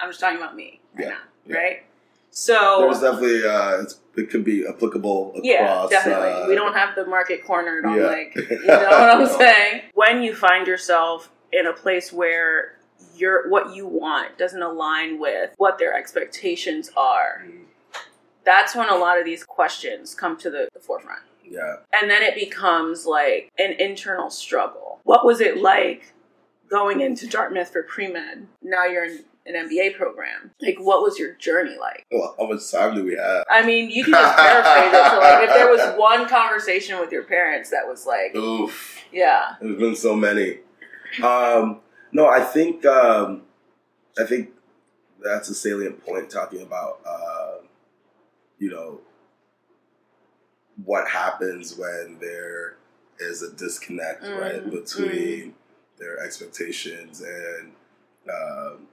I'm 0.00 0.08
just 0.10 0.20
talking 0.20 0.38
about 0.38 0.54
me 0.56 0.80
right 0.94 1.04
Yeah. 1.06 1.10
now, 1.10 1.18
Yeah. 1.46 1.56
right? 1.56 1.82
So 2.30 2.80
There's 2.82 3.00
definitely 3.00 3.46
uh, 3.48 3.82
it's, 3.82 4.00
it 4.16 4.30
could 4.30 4.44
be 4.44 4.66
applicable 4.66 5.30
across. 5.30 5.44
yeah, 5.44 5.86
definitely. 5.90 6.28
uh, 6.28 6.46
we 6.48 6.54
don't 6.54 6.74
have 6.74 6.94
the 6.94 7.06
market 7.06 7.44
cornered 7.44 7.84
on 7.84 7.96
yeah. 7.96 8.06
like 8.06 8.34
you 8.36 8.66
know 8.66 8.76
what 8.76 9.10
I'm 9.10 9.20
No. 9.24 9.38
saying. 9.38 9.82
When 9.94 10.22
you 10.22 10.34
find 10.34 10.66
yourself 10.66 11.30
in 11.52 11.66
a 11.66 11.72
place 11.72 12.12
where 12.12 12.76
your 13.16 13.48
what 13.48 13.74
you 13.74 13.86
want 13.86 14.38
doesn't 14.38 14.62
align 14.62 15.18
with 15.18 15.52
what 15.56 15.78
their 15.78 15.94
expectations 15.94 16.90
are, 16.96 17.44
that's 18.44 18.76
when 18.76 18.88
a 18.88 18.96
lot 18.96 19.18
of 19.18 19.24
these 19.24 19.42
questions 19.44 20.14
come 20.14 20.36
to 20.38 20.50
the, 20.50 20.68
the 20.74 20.80
forefront. 20.80 21.20
Yeah. 21.44 21.76
And 21.94 22.10
then 22.10 22.22
it 22.22 22.34
becomes 22.34 23.06
like 23.06 23.50
an 23.58 23.72
internal 23.72 24.30
struggle. 24.30 25.00
What 25.04 25.24
was 25.24 25.40
it 25.40 25.58
like 25.58 26.12
going 26.68 27.00
into 27.00 27.26
Dartmouth 27.26 27.70
for 27.72 27.82
pre 27.82 28.08
med? 28.12 28.46
Now 28.62 28.84
you're 28.84 29.04
in 29.04 29.24
an 29.46 29.68
MBA 29.68 29.96
program. 29.96 30.50
Like, 30.60 30.76
what 30.78 31.02
was 31.02 31.18
your 31.18 31.34
journey 31.34 31.76
like? 31.80 32.06
Well, 32.12 32.34
how 32.38 32.46
much 32.48 32.70
time 32.70 32.94
do 32.94 33.04
we 33.04 33.16
have? 33.16 33.44
I 33.50 33.64
mean, 33.64 33.90
you 33.90 34.04
can 34.04 34.12
just 34.12 34.36
paraphrase 34.36 34.92
it 34.92 35.10
to 35.10 35.18
like 35.18 35.48
if 35.48 35.54
there 35.54 35.68
was 35.70 35.98
one 35.98 36.28
conversation 36.28 37.00
with 37.00 37.10
your 37.10 37.24
parents 37.24 37.70
that 37.70 37.86
was 37.86 38.06
like, 38.06 38.34
Oof. 38.36 38.98
yeah, 39.12 39.54
There's 39.60 39.78
been 39.78 39.96
so 39.96 40.14
many. 40.14 40.58
Um, 41.22 41.80
no, 42.12 42.26
I 42.28 42.40
think 42.42 42.84
um, 42.84 43.42
I 44.18 44.24
think 44.24 44.50
that's 45.24 45.48
a 45.48 45.54
salient 45.54 46.04
point 46.04 46.30
talking 46.30 46.62
about 46.62 47.00
uh, 47.06 47.62
you 48.58 48.70
know 48.70 49.00
what 50.84 51.08
happens 51.08 51.76
when 51.76 52.18
there 52.20 52.76
is 53.18 53.42
a 53.42 53.50
disconnect 53.52 54.22
Mm, 54.24 54.40
right 54.40 54.70
between 54.70 55.54
their 55.98 56.18
expectations 56.20 57.20
and 57.22 57.72
um, 58.30 58.86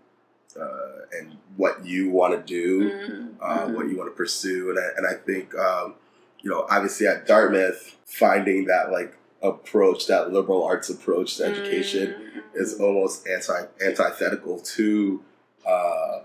uh, 0.59 0.99
and 1.17 1.37
what 1.57 1.85
you 1.85 2.09
want 2.09 2.33
to 2.33 2.41
do 2.53 2.89
Mhm, 2.89 3.35
uh, 3.41 3.67
mhm. 3.67 3.73
what 3.73 3.89
you 3.89 3.97
want 3.97 4.09
to 4.09 4.15
pursue, 4.15 4.69
and 4.69 4.79
I, 4.79 4.87
and 4.97 5.05
I 5.07 5.13
think 5.13 5.53
um, 5.55 5.95
you 6.41 6.49
know 6.49 6.65
obviously 6.69 7.07
at 7.07 7.27
Dartmouth 7.27 7.95
finding 8.05 8.65
that 8.65 8.91
like 8.91 9.17
approach, 9.41 10.07
that 10.07 10.31
liberal 10.31 10.63
arts 10.63 10.89
approach 10.89 11.37
to 11.37 11.43
education 11.45 12.13
Mhm. 12.13 12.41
is 12.61 12.79
almost 12.79 13.27
anti 13.27 13.65
antithetical 13.81 14.59
to 14.59 15.21
uh, 15.67 16.19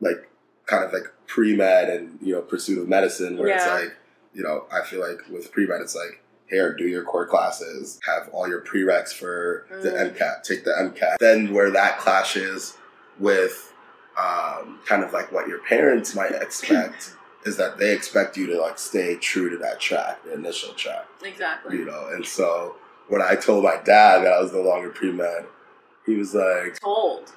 like 0.00 0.28
kind 0.66 0.84
of 0.84 0.92
like 0.92 1.10
pre 1.26 1.56
med 1.56 1.88
and 1.88 2.18
you 2.20 2.34
know 2.34 2.42
pursuit 2.42 2.78
of 2.78 2.88
medicine, 2.88 3.38
where 3.38 3.48
it's 3.48 3.66
like 3.84 3.96
you 4.34 4.42
know 4.42 4.66
I 4.70 4.82
feel 4.84 5.00
like 5.00 5.20
with 5.30 5.50
pre 5.52 5.66
med 5.66 5.80
it's 5.80 5.94
like. 5.96 6.20
Here, 6.48 6.74
do 6.74 6.86
your 6.86 7.02
core 7.02 7.26
classes, 7.26 7.98
have 8.06 8.28
all 8.32 8.48
your 8.48 8.60
prereqs 8.62 9.12
for 9.12 9.66
the 9.82 9.90
Mm. 9.90 10.14
MCAT, 10.16 10.42
take 10.44 10.64
the 10.64 10.70
MCAT. 10.70 11.16
Then, 11.18 11.52
where 11.52 11.70
that 11.70 11.98
clashes 11.98 12.76
with 13.18 13.72
um, 14.16 14.78
kind 14.86 15.02
of 15.04 15.12
like 15.12 15.30
what 15.32 15.48
your 15.48 15.58
parents 15.58 16.14
might 16.14 16.32
expect 16.42 17.12
is 17.44 17.56
that 17.58 17.78
they 17.78 17.92
expect 17.92 18.36
you 18.36 18.46
to 18.46 18.60
like 18.60 18.78
stay 18.78 19.16
true 19.16 19.50
to 19.50 19.56
that 19.58 19.78
track, 19.80 20.22
the 20.24 20.32
initial 20.34 20.72
track, 20.74 21.06
exactly. 21.24 21.76
you 21.78 21.84
know. 21.84 22.08
And 22.12 22.24
so 22.24 22.76
when 23.08 23.22
I 23.22 23.34
told 23.36 23.62
my 23.64 23.76
dad 23.84 24.20
that 24.24 24.32
I 24.32 24.40
was 24.40 24.52
no 24.52 24.62
longer 24.62 24.90
pre 24.90 25.12
med, 25.12 25.46
he 26.06 26.14
was 26.16 26.34
like, 26.34 26.78
Told. 26.80 27.32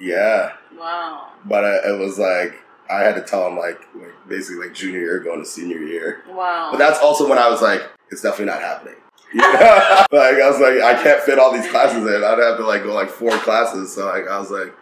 "Yeah," 0.00 0.52
Wow. 0.78 1.28
but 1.44 1.64
I, 1.64 1.90
it 1.94 1.98
was 1.98 2.18
like 2.18 2.54
I 2.90 3.00
had 3.00 3.14
to 3.16 3.22
tell 3.22 3.46
him 3.48 3.56
like, 3.56 3.80
like 3.94 4.12
basically 4.28 4.66
like 4.66 4.74
junior 4.74 5.00
year 5.00 5.20
going 5.20 5.40
to 5.40 5.46
senior 5.46 5.78
year. 5.78 6.22
Wow. 6.28 6.68
But 6.72 6.78
that's 6.78 6.98
also 7.00 7.28
when 7.28 7.38
I 7.38 7.48
was 7.48 7.62
like, 7.62 7.82
it's 8.10 8.22
definitely 8.22 8.46
not 8.46 8.60
happening. 8.60 8.94
You 9.32 9.40
know? 9.52 10.06
like 10.12 10.34
I 10.36 10.48
was 10.50 10.60
like, 10.60 10.80
I 10.82 11.02
can't 11.02 11.20
fit 11.22 11.38
all 11.38 11.52
these 11.52 11.68
classes 11.68 11.98
in. 11.98 12.24
I'd 12.24 12.38
have 12.38 12.56
to 12.58 12.66
like 12.66 12.82
go 12.84 12.94
like 12.94 13.10
four 13.10 13.36
classes. 13.38 13.92
So 13.94 14.06
like 14.06 14.28
I 14.28 14.38
was 14.38 14.50
like, 14.50 14.72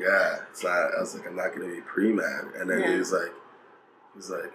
yeah, 0.00 0.36
it's 0.50 0.64
not. 0.64 0.94
I 0.96 1.00
was 1.00 1.14
like, 1.14 1.26
I'm 1.26 1.36
not 1.36 1.52
gonna 1.54 1.72
be 1.72 1.80
pre 1.82 2.12
med. 2.12 2.44
And 2.58 2.70
then 2.70 2.82
he 2.90 2.96
was 2.98 3.12
like, 3.12 3.32
he's 4.14 4.30
like, 4.30 4.52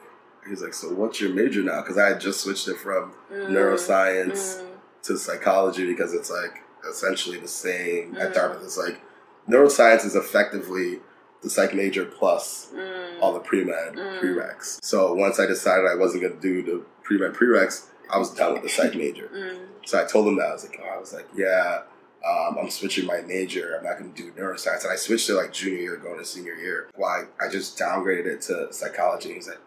he's 0.50 0.62
like, 0.62 0.74
so 0.74 0.90
what's 0.94 1.22
your 1.22 1.32
major 1.34 1.62
now? 1.64 1.82
Because 1.82 1.98
I 1.98 2.08
had 2.10 2.20
just 2.20 2.42
switched 2.42 2.68
it 2.68 2.78
from 2.78 3.14
Mm, 3.32 3.50
neuroscience 3.50 4.62
mm, 4.62 4.66
to 5.04 5.18
psychology 5.18 5.86
because 5.86 6.14
it's 6.14 6.32
like 6.32 6.64
essentially 6.90 7.38
the 7.40 7.48
same. 7.48 8.16
At 8.18 8.32
Mm. 8.32 8.34
Dartmouth, 8.34 8.64
it's 8.64 8.78
like 8.78 9.00
neuroscience 9.48 10.06
is 10.06 10.16
effectively 10.16 11.00
the 11.44 11.50
psych 11.50 11.74
major 11.76 12.06
plus 12.06 12.72
mm. 12.74 13.22
all 13.22 13.34
the 13.34 13.40
pre 13.40 13.64
med 13.64 13.94
Mm. 13.94 14.20
prereqs. 14.20 14.80
So 14.84 15.14
once 15.14 15.40
I 15.40 15.46
decided 15.46 15.86
I 15.86 15.96
wasn't 15.96 16.24
going 16.24 16.34
to 16.36 16.42
do 16.42 16.64
the 16.64 16.84
pre 17.04 17.18
med 17.20 17.34
prereqs, 17.34 17.86
I 18.12 18.18
was 18.18 18.34
done 18.34 18.54
with 18.54 18.64
the 18.64 18.70
psych 18.70 18.96
major. 18.96 19.30
Mm. 19.34 19.60
So 19.86 20.02
I 20.02 20.06
told 20.06 20.28
him 20.28 20.38
that 20.38 20.48
I 20.50 20.54
was 20.54 20.64
like, 20.68 20.80
oh, 20.84 20.88
I 20.88 20.98
was 21.00 21.14
like, 21.14 21.26
yeah, 21.36 21.82
um, 22.28 22.58
I'm 22.60 22.70
switching 22.70 23.06
my 23.06 23.22
major. 23.22 23.76
I'm 23.78 23.84
not 23.86 23.98
going 24.00 24.14
to 24.14 24.18
do 24.22 24.32
neuroscience, 24.32 24.84
and 24.84 24.92
I 24.92 24.96
switched 24.96 25.28
to 25.28 25.34
like 25.36 25.54
junior 25.54 25.80
year, 25.80 25.98
going 25.98 26.18
to 26.20 26.26
senior 26.26 26.56
year. 26.56 26.90
Why? 26.96 27.24
I 27.42 27.50
just 27.50 27.78
downgraded 27.78 28.26
it 28.26 28.42
to 28.44 28.72
psychology. 28.74 29.34
He's 29.34 29.48
like, 29.48 29.60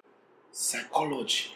psychology. 0.53 1.50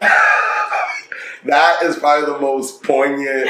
that 0.00 1.82
is 1.82 1.96
probably 1.98 2.32
the 2.32 2.38
most 2.38 2.82
poignant 2.82 3.48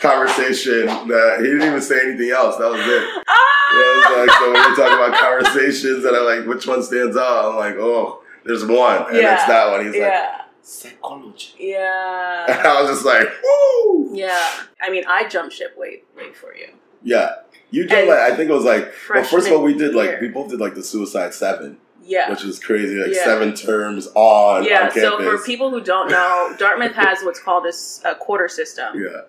conversation 0.00 0.86
that 0.86 1.36
he 1.40 1.46
didn't 1.46 1.62
even 1.62 1.80
say 1.80 2.00
anything 2.08 2.30
else. 2.30 2.56
That 2.56 2.70
was 2.70 2.80
it. 2.80 3.24
Ah! 3.70 3.74
Yeah, 3.74 3.82
it's 3.98 4.28
like, 4.28 4.38
so 4.38 4.52
when 4.52 4.62
you're 4.62 4.76
talking 4.76 4.94
about 4.94 5.20
conversations 5.20 6.02
and 6.04 6.16
I'm 6.16 6.24
like, 6.24 6.46
which 6.46 6.66
one 6.66 6.82
stands 6.82 7.18
out? 7.18 7.50
I'm 7.50 7.56
like, 7.56 7.74
oh, 7.74 8.22
there's 8.46 8.64
one. 8.64 9.08
And 9.08 9.16
Yeah. 9.18 9.34
it's 9.34 9.44
that 9.46 9.70
one. 9.70 9.80
He's 9.84 9.92
like, 9.92 10.00
yeah. 10.00 10.40
Psychology. 10.68 11.54
Yeah. 11.58 12.46
And 12.48 12.60
I 12.66 12.80
was 12.82 12.90
just 12.90 13.04
like, 13.06 13.28
woo! 13.42 14.10
Yeah. 14.12 14.48
I 14.80 14.90
mean, 14.90 15.04
I 15.08 15.28
jumped 15.28 15.54
ship 15.54 15.76
way, 15.76 16.02
way 16.16 16.32
for 16.32 16.54
you. 16.54 16.68
Yeah. 17.02 17.36
You 17.70 17.86
did 17.86 18.08
like, 18.08 18.18
I 18.18 18.34
think 18.36 18.50
it 18.50 18.54
was 18.54 18.64
like, 18.64 18.92
well, 19.10 19.24
first 19.24 19.46
of 19.48 19.52
all, 19.54 19.62
we 19.62 19.74
did 19.74 19.94
like, 19.94 20.20
we 20.20 20.28
both 20.28 20.50
did 20.50 20.60
like 20.60 20.74
the 20.74 20.82
Suicide 20.82 21.34
Seven, 21.34 21.76
Yeah. 22.02 22.30
which 22.30 22.42
was 22.42 22.58
crazy. 22.58 22.96
Like 22.96 23.14
Yeah. 23.14 23.24
seven 23.24 23.54
terms 23.54 24.08
on, 24.14 24.64
yeah, 24.64 24.84
on 24.86 24.90
so 24.92 25.18
for 25.22 25.44
people 25.44 25.70
who 25.70 25.80
don't 25.82 26.10
know, 26.10 26.54
Dartmouth 26.58 26.94
has 26.94 27.22
what's 27.22 27.40
called 27.40 27.64
this 27.64 28.02
uh, 28.04 28.14
quarter 28.14 28.48
system. 28.48 29.00
yeah. 29.00 29.22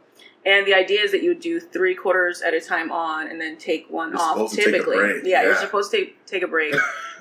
And 0.45 0.65
the 0.65 0.73
idea 0.73 1.01
is 1.01 1.11
that 1.11 1.21
you 1.21 1.35
do 1.35 1.59
three 1.59 1.93
quarters 1.93 2.41
at 2.41 2.53
a 2.53 2.61
time 2.61 2.93
on 2.93 3.27
and 3.27 3.41
then 3.41 3.57
take 3.57 3.87
one 3.89 4.11
You're 4.11 4.19
off 4.21 4.35
supposed 4.35 4.55
to 4.55 4.57
take 4.57 4.67
a 4.67 4.71
typically. 4.71 4.95
break, 4.97 5.23
Yeah, 5.25 5.43
you're 5.43 5.55
supposed 5.55 5.91
to 5.91 5.97
take, 5.97 6.18
take 6.29 6.43
a 6.43 6.47
break 6.47 6.73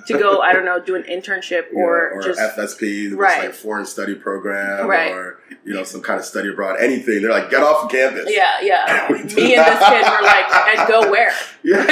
to 0.07 0.19
go, 0.19 0.41
I 0.41 0.53
don't 0.53 0.65
know, 0.65 0.81
do 0.81 0.95
an 0.95 1.03
internship 1.05 1.65
Yeah, 1.73 1.79
or, 1.81 2.11
or 2.13 2.23
just 2.23 2.39
FSP, 2.41 3.15
Right. 3.17 3.45
like 3.47 3.55
foreign 3.55 3.87
study 3.87 4.15
program, 4.15 4.87
Right. 4.87 5.11
or 5.13 5.41
you 5.65 5.75
know 5.75 5.83
some 5.85 6.01
kind 6.03 6.19
of 6.21 6.25
study 6.27 6.49
abroad, 6.51 6.77
anything. 6.81 7.23
They're 7.23 7.31
like, 7.31 7.51
get 7.51 7.63
off 7.63 7.85
of 7.85 7.91
campus. 7.91 8.27
Yeah, 8.29 8.61
yeah. 8.63 9.07
Me 9.11 9.17
and 9.17 9.29
this 9.67 9.89
kid 9.89 10.05
were 10.05 10.23
like, 10.23 10.79
and 10.79 10.89
go 10.89 11.11
where? 11.11 11.33
Yeah. 11.65 11.85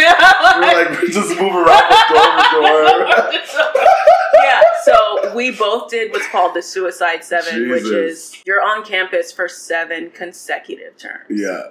We're 0.61 0.85
like, 0.91 1.01
just 1.11 1.31
move 1.41 1.55
around 1.55 1.85
the 1.91 2.05
door 2.11 2.29
to 2.37 3.33
door. 3.33 3.33
yeah, 4.45 4.61
so 4.85 5.35
we 5.35 5.51
both 5.51 5.91
did 5.91 6.13
what's 6.13 6.29
called 6.29 6.55
the 6.55 6.63
Suicide 6.63 7.25
Seven, 7.25 7.69
which 7.71 7.85
is 7.85 8.43
you're 8.47 8.63
on 8.63 8.85
campus 8.85 9.33
for 9.33 9.49
seven 9.49 10.11
consecutive 10.11 10.97
terms. 10.97 11.25
Yeah. 11.29 11.63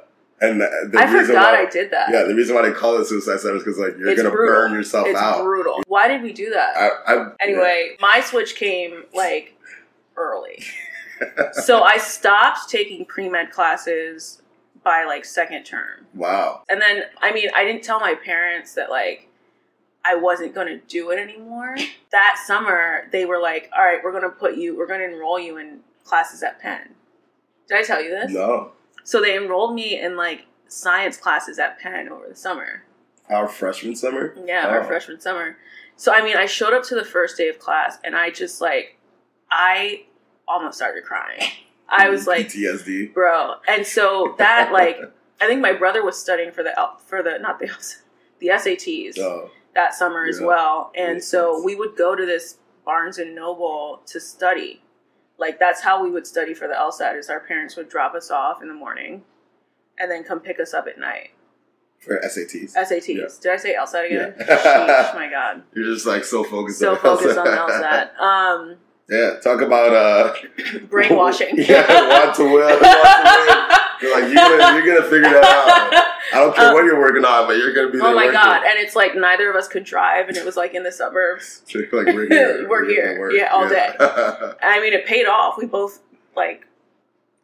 And 0.42 0.60
the, 0.60 0.90
the 0.92 1.00
I 1.00 1.06
reason 1.06 1.28
forgot 1.28 1.54
why, 1.54 1.62
I 1.62 1.66
did 1.70 1.92
that. 1.92 2.10
Yeah, 2.12 2.24
the 2.24 2.36
reason 2.36 2.56
why 2.56 2.64
they 2.68 2.74
call 2.74 2.98
it 3.00 3.06
suicide 3.06 3.40
seven 3.40 3.58
is 3.58 3.64
because 3.64 3.80
like 3.80 3.98
you're 3.98 4.10
It's 4.10 4.22
gonna 4.22 4.34
brutal. 4.34 4.54
burn 4.56 4.74
yourself 4.74 5.08
it's 5.08 5.18
out. 5.20 5.44
brutal. 5.44 5.82
Why 5.88 6.08
did 6.10 6.22
we 6.24 6.34
do 6.34 6.50
that? 6.50 6.76
I, 6.76 6.90
I, 7.14 7.32
anyway, 7.40 7.96
my 8.02 8.20
switch 8.22 8.56
came 8.56 9.04
like 9.14 9.58
early. 10.18 10.62
so 11.54 11.84
I 11.84 11.98
stopped 11.98 12.70
taking 12.70 13.06
pre 13.06 13.30
med 13.30 13.52
classes 13.52 14.42
by 14.84 15.06
like 15.06 15.24
second 15.26 15.64
term. 15.64 16.06
wow. 16.14 16.62
And 16.70 16.80
then, 16.82 17.04
I 17.22 17.32
mean, 17.32 17.50
I 17.56 17.64
didn't 17.64 17.84
tell 17.84 18.00
my 18.00 18.14
parents 18.14 18.74
that 18.76 18.90
like 18.92 19.30
I 20.04 20.16
wasn't 20.16 20.54
going 20.54 20.68
to 20.68 20.78
do 20.86 21.10
it 21.12 21.18
anymore. 21.18 21.76
That 22.12 22.44
summer, 22.46 23.08
they 23.12 23.26
were 23.26 23.40
like, 23.42 23.72
all 23.76 23.84
right, 23.84 24.00
we're 24.04 24.12
going 24.12 24.24
to 24.24 24.30
put 24.30 24.56
you, 24.56 24.78
we're 24.78 24.86
going 24.86 25.00
to 25.00 25.12
enroll 25.16 25.40
you 25.40 25.58
in 25.58 25.80
classes 26.04 26.44
at 26.44 26.60
Penn. 26.62 26.90
Did 27.68 27.78
I 27.80 27.82
tell 27.84 28.04
you 28.04 28.12
this? 28.12 28.32
No. 28.32 28.74
So 29.06 29.22
they 29.22 29.38
enrolled 29.38 29.74
me 29.74 29.98
in 30.00 30.18
like 30.18 30.48
science 30.68 31.16
classes 31.16 31.58
at 31.60 31.80
Penn 31.80 32.10
over 32.10 32.28
the 32.28 32.36
summer. 32.36 32.84
Our 33.30 33.48
freshman 33.48 33.96
summer. 33.96 34.36
Yeah, 34.46 34.68
our 34.68 34.82
Oh. 34.82 34.84
freshman 34.88 35.22
summer. 35.22 35.58
So 35.96 36.12
I 36.14 36.22
mean, 36.22 36.36
I 36.36 36.46
showed 36.48 36.74
up 36.74 36.84
to 36.86 36.96
the 36.96 37.06
first 37.06 37.38
day 37.38 37.48
of 37.48 37.58
class, 37.60 37.98
and 38.04 38.16
I 38.18 38.30
just 38.32 38.60
like, 38.60 38.98
I 39.50 40.06
almost 40.48 40.76
started 40.78 41.04
crying. 41.06 41.40
I 41.88 42.10
was 42.10 42.28
like, 42.34 42.50
PTSD. 42.50 43.14
bro. 43.14 43.56
And 43.68 43.86
so 43.88 44.36
that 44.40 44.72
like, 44.80 44.98
I 45.40 45.48
think 45.48 45.62
my 45.62 45.72
brother 45.74 46.04
was 46.04 46.20
studying 46.20 46.52
for 46.52 46.64
the 46.64 46.78
L- 46.78 47.00
for 47.06 47.24
the 47.24 47.38
not 47.40 47.60
the 47.60 47.70
the 48.40 48.48
SATs 48.48 49.18
Oh, 49.20 49.50
that 49.76 49.94
summer 49.94 50.26
as 50.26 50.42
well, 50.42 50.92
and 50.96 51.24
so 51.24 51.54
sense. 51.56 51.66
we 51.66 51.76
would 51.76 51.96
go 51.96 52.16
to 52.16 52.26
this 52.26 52.58
Barnes 52.84 53.18
and 53.18 53.34
Noble 53.36 54.02
to 54.08 54.20
study. 54.20 54.82
Like 55.38 55.60
that's 55.60 55.82
how 55.82 56.04
we 56.04 56.10
would 56.12 56.26
study 56.26 56.54
for 56.54 56.68
the 56.68 56.74
LSAT. 56.76 57.18
Is 57.20 57.30
our 57.30 57.40
parents 57.42 57.76
would 57.76 57.90
drop 57.90 58.14
us 58.16 58.32
off 58.32 58.62
in 58.62 58.68
the 58.68 58.74
morning, 58.74 59.24
and 60.00 60.10
then 60.10 60.24
come 60.24 60.40
pick 60.40 60.60
us 60.60 60.74
up 60.74 60.88
at 60.88 60.98
night. 60.98 61.32
for 62.00 62.20
SATs. 62.22 62.74
SATs. 62.76 63.08
Yeah. 63.08 63.26
Did 63.42 63.52
I 63.52 63.58
say 63.58 63.76
LSAT 63.76 64.06
again? 64.06 64.36
Yeah. 64.38 64.46
Sheesh, 65.12 65.16
my 65.16 65.30
God. 65.30 65.64
You're 65.74 65.94
just 65.94 66.06
like 66.06 66.24
so 66.24 66.44
focused. 66.44 66.80
So 66.80 66.92
on 66.92 67.00
focused 67.00 67.38
on 67.38 67.48
LSAT. 67.48 68.16
Um, 68.20 68.78
Yeah, 69.10 69.40
talk 69.44 69.62
about 69.62 69.94
uh 69.94 70.34
brainwashing. 70.90 71.56
yeah, 71.58 71.86
want 72.10 72.36
to 72.36 72.44
win. 72.44 72.54
Want 72.56 72.80
to 72.82 72.88
win. 73.48 73.78
You're 74.02 74.14
like 74.22 74.34
you're 74.34 74.36
gonna 74.58 74.76
you're 74.78 74.96
gonna 74.96 75.10
figure 75.10 75.30
that 75.30 75.44
out. 75.44 76.15
I 76.34 76.40
don't 76.40 76.56
care 76.56 76.68
Um, 76.70 76.74
what 76.74 76.86
you're 76.86 77.00
working 77.00 77.24
on, 77.26 77.48
but 77.48 77.58
you're 77.58 77.74
gonna 77.74 77.90
be 77.92 78.00
there. 78.00 78.08
Oh 78.08 78.16
my 78.16 78.32
god! 78.32 78.64
And 78.66 78.80
it's 78.80 78.96
like 78.96 79.16
neither 79.16 79.50
of 79.50 79.56
us 79.56 79.68
could 79.68 79.84
drive, 79.84 80.28
and 80.28 80.38
it 80.38 80.46
was 80.46 80.56
like 80.58 80.74
in 80.74 80.84
the 80.84 80.92
suburbs. 80.92 81.62
So 81.68 81.80
like 81.80 82.08
we're 82.08 82.28
here. 82.28 82.68
We're 82.70 82.86
here. 82.86 83.32
Yeah, 83.32 83.52
all 83.54 83.68
day. 83.70 83.90
I 84.00 84.80
mean, 84.82 84.94
it 84.94 85.06
paid 85.06 85.26
off. 85.28 85.58
We 85.58 85.66
both 85.66 86.00
like 86.36 86.66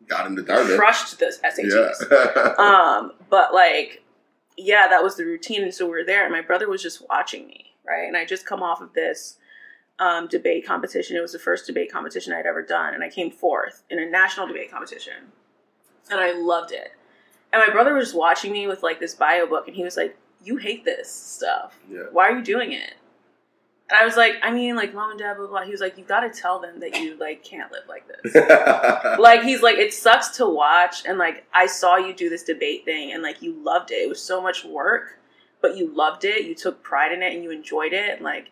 Got 0.08 0.26
in 0.28 0.36
the 0.36 0.42
dark. 0.44 0.68
crushed 0.78 1.20
the 1.20 1.26
SATs. 1.26 2.12
Yeah. 2.12 2.54
Um, 2.58 3.14
but 3.30 3.54
like, 3.54 4.04
yeah, 4.58 4.88
that 4.90 5.04
was 5.04 5.16
the 5.16 5.26
routine, 5.26 5.64
and 5.64 5.74
so 5.74 5.86
we 5.86 5.92
were 5.92 6.04
there, 6.06 6.24
and 6.24 6.32
my 6.34 6.42
brother 6.42 6.68
was 6.68 6.82
just 6.82 7.08
watching 7.10 7.48
me, 7.48 7.74
right? 7.88 8.08
And 8.08 8.18
I 8.18 8.26
just 8.26 8.46
come 8.46 8.62
off 8.64 8.82
of 8.82 8.94
this 8.94 9.38
um, 10.00 10.28
debate 10.28 10.66
competition. 10.66 11.16
It 11.16 11.22
was 11.22 11.32
the 11.34 11.40
first 11.40 11.66
debate 11.68 11.92
competition 11.92 12.34
I'd 12.34 12.46
ever 12.46 12.62
done, 12.64 12.94
and 12.94 13.04
I 13.04 13.10
came 13.10 13.32
fourth 13.32 13.84
in 13.90 14.00
a 14.00 14.06
national 14.10 14.48
debate 14.48 14.72
competition, 14.72 15.14
and 16.10 16.20
I 16.20 16.32
loved 16.34 16.72
it. 16.72 16.92
And 17.54 17.62
my 17.66 17.70
brother 17.72 17.94
was 17.94 18.08
just 18.08 18.16
watching 18.18 18.52
me 18.52 18.68
with 18.68 18.82
like 18.84 19.00
this 19.00 19.14
bio 19.16 19.46
book, 19.46 19.68
and 19.68 19.76
he 19.76 19.84
was 19.84 19.98
like, 19.98 20.18
"You 20.44 20.58
hate 20.58 20.86
this 20.86 21.12
stuff. 21.12 21.78
yeah. 21.90 22.04
Why 22.12 22.30
are 22.30 22.38
you 22.38 22.44
doing 22.44 22.72
it?" 22.72 22.94
And 23.90 24.00
I 24.00 24.06
was 24.06 24.16
like, 24.16 24.36
"I 24.42 24.52
mean, 24.52 24.78
like 24.78 24.94
mom 24.94 25.12
and 25.12 25.20
dad, 25.20 25.36
blah 25.36 25.48
blah." 25.48 25.60
blah. 25.60 25.66
He 25.66 25.72
was 25.72 25.82
like, 25.82 25.98
"You 25.98 26.06
got 26.06 26.22
to 26.22 26.30
tell 26.30 26.60
them 26.60 26.80
that 26.80 26.98
you 27.02 27.18
like 27.18 27.44
can't 27.44 27.70
live 27.72 27.84
like 27.90 28.06
this." 28.08 28.34
like 29.20 29.44
he's 29.44 29.62
like 29.62 29.78
it 29.78 29.94
sucks 29.94 30.30
to 30.38 30.48
watch 30.48 31.06
and 31.06 31.18
like 31.18 31.44
i 31.54 31.66
saw 31.66 31.98
you 31.98 32.14
do 32.14 32.30
this 32.30 32.44
debate 32.44 32.86
thing 32.86 33.12
and 33.12 33.22
like 33.22 33.42
you 33.42 33.54
loved 33.64 33.92
it 33.92 33.96
it 33.96 34.08
was 34.10 34.22
so 34.22 34.42
much 34.42 34.64
work 34.64 35.20
but 35.62 35.76
you 35.76 35.94
loved 35.94 36.24
it 36.24 36.46
you 36.46 36.56
took 36.56 36.82
pride 36.82 37.12
in 37.12 37.22
it 37.22 37.34
and 37.34 37.44
you 37.44 37.52
enjoyed 37.52 37.94
it 37.94 38.16
and 38.16 38.22
like 38.22 38.52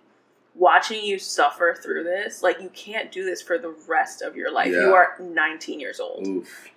watching 0.55 1.03
you 1.03 1.17
suffer 1.17 1.75
through 1.81 2.03
this 2.03 2.43
like 2.43 2.59
you 2.61 2.69
can't 2.69 3.11
do 3.11 3.23
this 3.23 3.41
for 3.41 3.57
the 3.57 3.69
rest 3.87 4.21
of 4.21 4.35
your 4.35 4.51
life 4.51 4.71
Yeah. 4.71 4.87
you 4.87 4.93
are 4.93 5.15
19 5.19 5.79
years 5.79 5.99
old 5.99 6.27
Oof. 6.27 6.69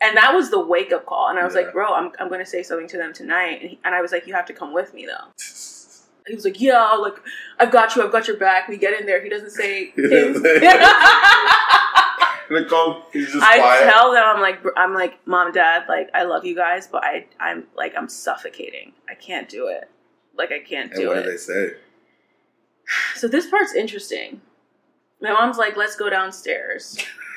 And 0.00 0.16
that 0.16 0.32
was 0.34 0.50
the 0.50 0.60
wake 0.60 0.92
up 0.92 1.06
call. 1.06 1.28
And 1.28 1.38
i 1.38 1.44
was 1.44 1.54
Yeah. 1.54 1.62
like 1.62 1.72
bro 1.72 1.92
i'm, 1.94 2.12
I'm 2.18 2.28
going 2.28 2.40
to 2.40 2.46
say 2.50 2.62
something 2.62 2.88
to 2.88 2.96
them 2.96 3.12
tonight. 3.12 3.58
And, 3.62 3.70
he, 3.70 3.78
and 3.84 3.94
i 3.94 4.00
was 4.00 4.12
like 4.12 4.26
you 4.26 4.34
have 4.34 4.46
to 4.46 4.52
come 4.52 4.72
with 4.72 4.92
me 4.94 5.06
though. 5.06 5.32
He 6.28 6.34
was 6.34 6.44
like 6.44 6.60
yeah 6.60 6.92
like 6.92 7.14
i've 7.58 7.70
got 7.70 7.96
you 7.96 8.02
i've 8.04 8.12
got 8.12 8.28
your 8.28 8.36
back. 8.36 8.68
We 8.68 8.76
get 8.76 9.00
in 9.00 9.06
there. 9.06 9.22
He 9.22 9.30
doesn't 9.30 9.50
say 9.50 9.92
He 9.96 10.02
doesn't 10.02 10.42
things. 10.42 10.60
say- 10.60 10.60
Like, 12.50 12.66
oh, 12.72 13.02
he's 13.14 13.32
just 13.32 13.42
I 13.42 13.58
quiet. 13.58 13.90
tell 13.90 14.12
them 14.12 14.22
I'm 14.26 14.40
like 14.42 14.60
I'm 14.76 14.92
like 14.92 15.26
mom 15.26 15.52
dad 15.52 15.84
like 15.88 16.10
I 16.12 16.24
love 16.24 16.44
you 16.44 16.54
guys 16.54 16.86
but 16.86 17.02
I 17.02 17.26
I'm 17.40 17.64
like 17.76 17.94
I'm 17.96 18.10
suffocating. 18.10 18.92
I 19.08 19.14
can't 19.14 19.48
do 19.48 19.68
it. 19.68 19.90
Like 20.36 20.52
I 20.52 20.58
can't 20.58 20.92
and 20.92 21.00
do 21.00 21.08
what 21.08 21.16
it. 21.18 21.22
do 21.24 21.30
they 21.30 21.36
say? 21.38 21.70
so 23.14 23.26
this 23.26 23.46
part's 23.48 23.74
interesting. 23.74 24.40
My 25.22 25.32
mom's 25.32 25.56
like 25.56 25.76
let's 25.78 25.96
go 25.96 26.10
downstairs 26.10 26.98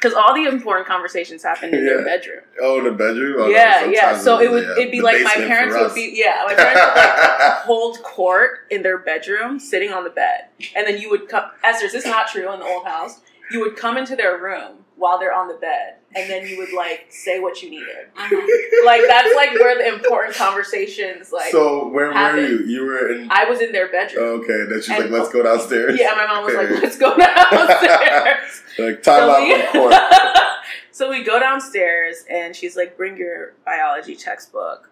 because 0.00 0.14
all 0.14 0.34
the 0.34 0.44
important 0.44 0.86
conversations 0.86 1.42
happen 1.42 1.74
in 1.74 1.84
their 1.84 2.02
bedroom. 2.04 2.40
Oh, 2.60 2.78
in 2.78 2.84
the 2.84 2.92
bedroom. 2.92 3.36
Oh, 3.38 3.44
no, 3.44 3.48
yeah 3.48 3.84
yeah. 3.84 4.18
so 4.18 4.40
it 4.40 4.50
would 4.50 4.64
yeah, 4.64 4.72
it'd 4.78 4.90
be 4.90 5.02
like 5.02 5.22
my 5.22 5.34
parents 5.34 5.76
would 5.76 5.94
be 5.94 6.12
yeah 6.14 6.42
my 6.46 6.54
parents 6.54 6.80
would 6.80 6.96
like 6.96 7.52
hold 7.64 8.02
court 8.02 8.60
in 8.70 8.82
their 8.82 8.98
bedroom 8.98 9.58
sitting 9.58 9.92
on 9.92 10.04
the 10.04 10.10
bed. 10.10 10.46
And 10.74 10.86
then 10.86 10.98
you 10.98 11.10
would 11.10 11.28
come 11.28 11.50
Esther 11.62 11.86
is 11.86 11.92
this 11.92 12.06
not 12.06 12.28
true 12.28 12.50
in 12.52 12.60
the 12.60 12.66
old 12.66 12.86
house. 12.86 13.20
You 13.50 13.60
would 13.60 13.76
come 13.76 13.98
into 13.98 14.16
their 14.16 14.38
room 14.38 14.84
while 14.96 15.18
they're 15.18 15.34
on 15.34 15.48
the 15.48 15.54
bed 15.54 15.96
and 16.14 16.28
then 16.28 16.46
you 16.46 16.58
would 16.58 16.72
like 16.72 17.06
say 17.08 17.38
what 17.38 17.62
you 17.62 17.70
needed 17.70 18.10
uh-huh. 18.16 18.86
like 18.86 19.02
that's 19.06 19.34
like 19.36 19.52
where 19.52 19.78
the 19.78 19.94
important 19.94 20.34
conversations 20.34 21.30
like 21.30 21.52
so 21.52 21.88
where 21.88 22.12
were 22.12 22.40
you? 22.40 22.64
You 22.66 22.84
were 22.84 23.12
in. 23.12 23.28
I 23.30 23.44
was 23.44 23.60
in 23.60 23.72
their 23.72 23.90
bedroom. 23.90 24.24
Oh, 24.24 24.42
okay, 24.42 24.70
then 24.70 24.80
she's 24.80 24.90
And- 24.90 25.10
like, 25.10 25.10
"Let's 25.10 25.32
go 25.32 25.42
downstairs." 25.42 25.98
Yeah, 25.98 26.14
my 26.14 26.26
mom 26.26 26.44
was 26.44 26.54
like, 26.54 26.70
"Let's 26.82 26.98
go 26.98 27.16
downstairs." 27.16 28.62
like 28.78 29.02
time 29.02 29.20
so, 29.20 29.30
out 29.30 29.42
we, 29.42 29.80
court. 29.80 29.94
so 30.92 31.10
we 31.10 31.24
go 31.24 31.38
downstairs, 31.38 32.24
and 32.30 32.54
she's 32.54 32.76
like, 32.76 32.96
"Bring 32.96 33.16
your 33.16 33.54
biology 33.64 34.16
textbook," 34.16 34.90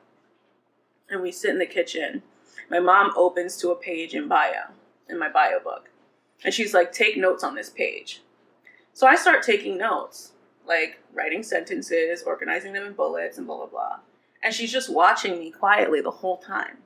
and 1.09 1.23
we 1.23 1.33
sit 1.33 1.51
in 1.51 1.59
the 1.59 1.67
kitchen. 1.67 2.23
My 2.71 2.81
mom 2.81 3.13
opens 3.17 3.57
to 3.59 3.71
a 3.71 3.77
page 3.77 4.15
in 4.15 4.29
bio, 4.29 4.73
in 5.09 5.19
my 5.19 5.29
bio 5.29 5.59
book, 5.61 5.91
and 6.45 6.53
she's 6.53 6.75
like, 6.75 6.93
"Take 6.93 7.17
notes 7.17 7.45
on 7.45 7.55
this 7.55 7.71
page." 7.71 8.23
So 8.93 9.07
I 9.07 9.15
start 9.15 9.43
taking 9.43 9.79
notes, 9.79 10.33
like 10.69 11.01
writing 11.15 11.43
sentences, 11.43 12.23
organizing 12.23 12.73
them 12.73 12.85
in 12.85 12.93
bullets, 12.93 13.39
and 13.39 13.47
blah 13.47 13.57
blah 13.57 13.67
blah. 13.67 13.99
And 14.43 14.55
she's 14.55 14.71
just 14.73 14.93
watching 14.93 15.39
me 15.39 15.51
quietly 15.51 16.01
the 16.01 16.11
whole 16.11 16.37
time. 16.39 16.79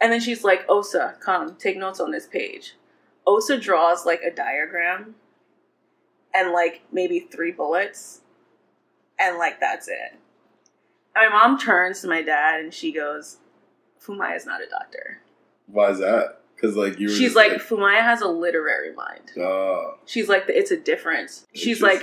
And 0.00 0.12
then 0.12 0.20
she's 0.20 0.44
like, 0.44 0.64
Osa, 0.68 1.16
come, 1.20 1.56
take 1.56 1.76
notes 1.76 2.00
on 2.00 2.10
this 2.10 2.26
page. 2.26 2.74
Osa 3.26 3.58
draws 3.58 4.04
like 4.06 4.22
a 4.22 4.34
diagram 4.34 5.14
and 6.34 6.52
like 6.52 6.82
maybe 6.92 7.20
three 7.20 7.52
bullets, 7.52 8.20
and 9.18 9.38
like 9.38 9.60
that's 9.60 9.88
it. 9.88 10.18
And 11.16 11.30
my 11.30 11.38
mom 11.38 11.58
turns 11.58 12.00
to 12.00 12.08
my 12.08 12.22
dad 12.22 12.60
and 12.60 12.74
she 12.74 12.92
goes, 12.92 13.38
Fumaya 14.04 14.36
is 14.36 14.46
not 14.46 14.60
a 14.60 14.68
doctor. 14.68 15.20
Why 15.66 15.90
is 15.90 15.98
that? 16.00 16.40
Because 16.54 16.76
like 16.76 16.98
you 16.98 17.08
were. 17.08 17.14
She's 17.14 17.34
just 17.34 17.36
like, 17.36 17.52
Fumaya 17.52 18.00
has 18.00 18.20
a 18.20 18.28
literary 18.28 18.92
mind. 18.94 19.32
oh, 19.38 19.94
She's 20.06 20.28
like, 20.28 20.44
it's 20.48 20.70
a 20.70 20.76
difference. 20.76 21.46
She's 21.54 21.80
like. 21.82 22.02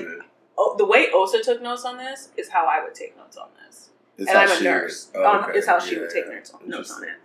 Oh, 0.63 0.75
the 0.77 0.85
way 0.85 1.07
Osa 1.13 1.41
took 1.43 1.61
notes 1.61 1.83
on 1.85 1.97
this 1.97 2.29
is 2.37 2.49
how 2.49 2.65
I 2.65 2.83
would 2.83 2.93
take 2.93 3.17
notes 3.17 3.35
on 3.37 3.49
this. 3.65 3.89
It's 4.17 4.29
and 4.29 4.37
I'm 4.37 4.51
a 4.51 4.63
nurse. 4.63 5.09
was- 5.13 5.25
Um, 5.25 5.43
okay, 5.49 5.57
Is 5.57 5.65
how 5.65 5.79
she 5.79 5.95
yeah, 5.95 6.01
would 6.01 6.09
take 6.11 6.27
notes 6.29 6.51
on, 6.51 6.59
notes 6.69 6.91
on 6.91 7.03
it. 7.03 7.15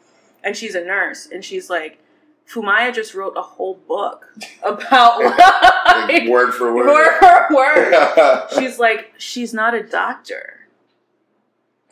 And 0.42 0.56
she's 0.56 0.74
a 0.74 0.84
nurse, 0.84 1.26
and 1.30 1.44
she's 1.44 1.68
like, 1.68 1.98
Fumaya 2.48 2.94
just 2.94 3.12
wrote 3.14 3.34
a 3.36 3.42
whole 3.42 3.74
book 3.74 4.32
about 4.62 5.18
Like, 5.86 6.08
like, 6.22 6.28
word 6.28 6.52
for 6.52 6.72
word. 6.74 6.86
word 6.86 7.18
for 7.18 7.54
word. 7.56 8.46
She's 8.58 8.78
like, 8.78 9.12
she's 9.18 9.52
not 9.54 9.74
a 9.74 9.82
doctor. 9.82 10.60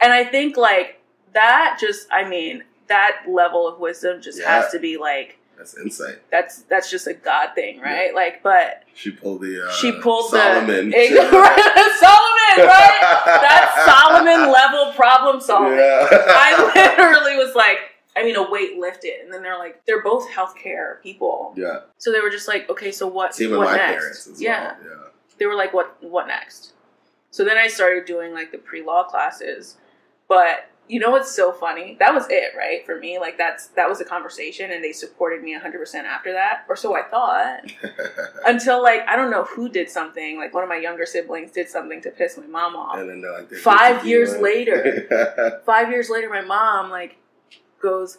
And 0.01 0.13
I 0.13 0.25
think 0.25 0.57
like 0.57 1.01
that 1.33 1.79
just 1.81 2.07
I 2.13 2.29
mean, 2.29 2.63
that 2.89 3.23
level 3.29 3.67
of 3.67 3.81
wisdom 3.81 4.21
just 4.23 4.39
Yeah. 4.41 4.63
has 4.63 4.71
to 4.73 4.79
be 4.79 4.97
like 4.99 5.39
That's 5.57 5.77
insight. 5.79 6.19
that's 6.31 6.63
that's 6.63 6.91
just 6.91 7.07
a 7.07 7.15
God 7.15 7.55
thing, 7.55 7.81
right? 7.81 8.15
Like 8.15 8.43
but 8.43 8.83
She 8.95 9.11
pulled 9.11 9.43
the. 9.43 9.67
Uh, 9.67 9.73
she 9.73 9.93
pulled 9.93 10.31
Solomon. 10.31 10.91
the 10.91 11.07
Solomon, 11.07 12.57
right? 12.59 12.99
That 13.01 13.85
Solomon 13.87 14.53
level 14.53 14.93
problem 14.95 15.41
solving. 15.41 15.79
Yeah. 15.79 16.09
I 16.11 16.73
literally 16.75 17.37
was 17.37 17.55
like, 17.55 17.79
I 18.17 18.23
mean, 18.25 18.37
a 18.37 18.51
weight 18.51 18.77
lifted, 18.79 19.21
and 19.23 19.33
then 19.33 19.43
they're 19.43 19.59
like, 19.59 19.85
they're 19.87 20.03
both 20.03 20.29
healthcare 20.31 21.03
people, 21.03 21.53
yeah. 21.57 21.81
so 21.99 22.13
they 22.13 22.21
were 22.21 22.31
just 22.31 22.47
like, 22.47 22.69
okay, 22.71 22.93
so 22.93 23.07
what? 23.07 23.35
Same 23.35 23.51
what 23.57 23.65
my 23.65 23.77
next? 23.77 23.87
parents 23.87 24.27
as 24.29 24.41
yeah, 24.41 24.63
well. 24.63 24.77
Yeah. 24.85 25.09
they 25.39 25.47
were 25.47 25.57
like, 25.57 25.73
what? 25.73 25.97
What 26.01 26.29
next? 26.29 26.73
So 27.31 27.45
then 27.45 27.59
I 27.59 27.67
started 27.67 28.05
doing 28.05 28.33
like 28.33 28.53
the 28.53 28.59
pre 28.59 28.85
law 28.85 29.05
classes, 29.05 29.77
but 30.29 30.69
you 30.87 31.01
know 31.01 31.11
what's 31.11 31.31
so 31.35 31.51
funny? 31.53 31.97
That 31.99 32.13
was 32.13 32.27
it, 32.29 32.53
right? 32.57 32.85
For 32.85 32.99
me, 32.99 33.19
like 33.19 33.39
that's 33.39 33.69
that 33.69 33.89
was 33.89 34.01
a 34.01 34.05
conversation, 34.05 34.71
and 34.71 34.85
they 34.85 34.93
supported 34.93 35.43
me 35.43 35.53
100 35.53 35.79
percent 35.79 36.07
after 36.07 36.33
that, 36.33 36.65
or 36.69 36.77
so 36.77 36.95
I 36.95 37.03
thought. 37.03 37.61
Until 38.47 38.83
like 38.83 39.01
I 39.09 39.17
don't 39.17 39.31
know 39.31 39.45
who 39.45 39.69
did 39.69 39.89
something, 39.89 40.37
like 40.39 40.53
one 40.53 40.63
of 40.63 40.69
my 40.69 40.77
younger 40.77 41.07
siblings 41.07 41.51
did 41.53 41.69
something 41.69 42.01
to 42.03 42.11
piss 42.11 42.37
my 42.37 42.47
mom 42.47 42.77
off. 42.77 42.99
and 42.99 43.09
then 43.09 43.23
like, 43.33 43.51
Five 43.53 44.07
years 44.07 44.37
later. 44.37 45.61
five 45.67 45.91
years 45.91 46.11
later 46.11 46.29
my 46.29 46.43
mom 46.43 46.91
like 46.91 47.17
goes 47.81 48.19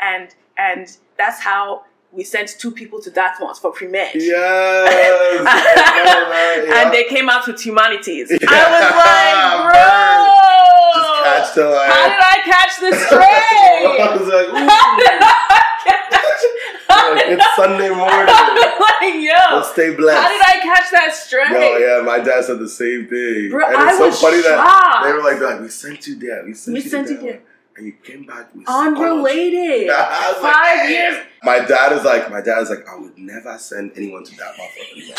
and 0.00 0.34
and 0.58 0.96
that's 1.18 1.40
how 1.40 1.84
we 2.12 2.24
sent 2.24 2.48
two 2.58 2.70
people 2.70 2.98
to 3.02 3.10
Dartmouth 3.10 3.58
for 3.58 3.72
pre-med. 3.72 4.10
yes. 4.14 5.42
Yeah. 6.66 6.82
And 6.82 6.92
they 6.94 7.04
came 7.04 7.28
out 7.28 7.46
with 7.46 7.60
humanities. 7.60 8.30
Yeah. 8.30 8.38
I 8.48 8.64
was 8.72 8.90
like, 9.04 9.60
bro, 9.66 10.96
Just 10.96 11.24
catch 11.24 11.54
the 11.54 11.68
like. 11.70 11.92
how 11.92 12.08
did 12.08 12.20
I 12.20 12.40
catch 12.66 12.80
this 12.80 12.94
I 13.02 13.06
stray? 13.06 14.18
was 14.18 14.28
like, 14.28 14.48
ooh. 14.48 14.66
how 14.66 14.96
did 14.98 15.08
I 15.10 15.66
catch? 15.84 16.42
how 16.88 17.10
Like, 17.14 17.24
it's 17.28 17.56
Sunday 17.56 17.88
morning. 17.94 18.26
I- 18.28 18.72
Yo, 19.06 19.56
Let's 19.56 19.70
stay 19.70 19.94
blessed. 19.94 20.20
how 20.20 20.28
did 20.28 20.42
I 20.42 20.60
catch 20.62 20.90
that 20.90 21.14
straight? 21.14 21.50
No, 21.50 21.76
yeah, 21.76 22.02
my 22.04 22.18
dad 22.18 22.44
said 22.44 22.58
the 22.58 22.68
same 22.68 23.06
thing. 23.06 23.50
Bro, 23.50 23.64
and 23.66 23.74
it's 23.74 23.82
I 23.82 23.98
so 23.98 24.06
was 24.06 24.20
funny 24.20 24.38
that 24.42 24.58
shocked. 24.58 25.04
they 25.06 25.12
were 25.12 25.22
like, 25.22 25.40
like, 25.40 25.60
we 25.60 25.68
sent 25.68 26.06
you 26.06 26.16
there. 26.16 26.44
We 26.44 26.54
sent 26.54 26.76
We 26.76 26.82
you 26.82 26.88
sent 26.90 27.08
you 27.08 27.16
there. 27.18 27.32
there. 27.32 27.42
And 27.76 27.86
you 27.86 27.92
came 28.02 28.24
back 28.26 28.54
with 28.54 28.64
Unrelated. 28.68 29.90
I 29.90 30.32
like, 30.32 30.36
Five 30.40 30.76
"Damn." 30.76 30.90
years. 30.90 31.26
My 31.44 31.58
dad 31.60 31.92
is 31.92 32.04
like, 32.04 32.30
my 32.30 32.40
dad 32.40 32.62
is 32.62 32.70
like, 32.70 32.88
I 32.88 32.96
would 32.98 33.16
never 33.18 33.56
send 33.58 33.92
anyone 33.96 34.24
to 34.24 34.36
that 34.36 34.54
motherfucker. 34.54 35.18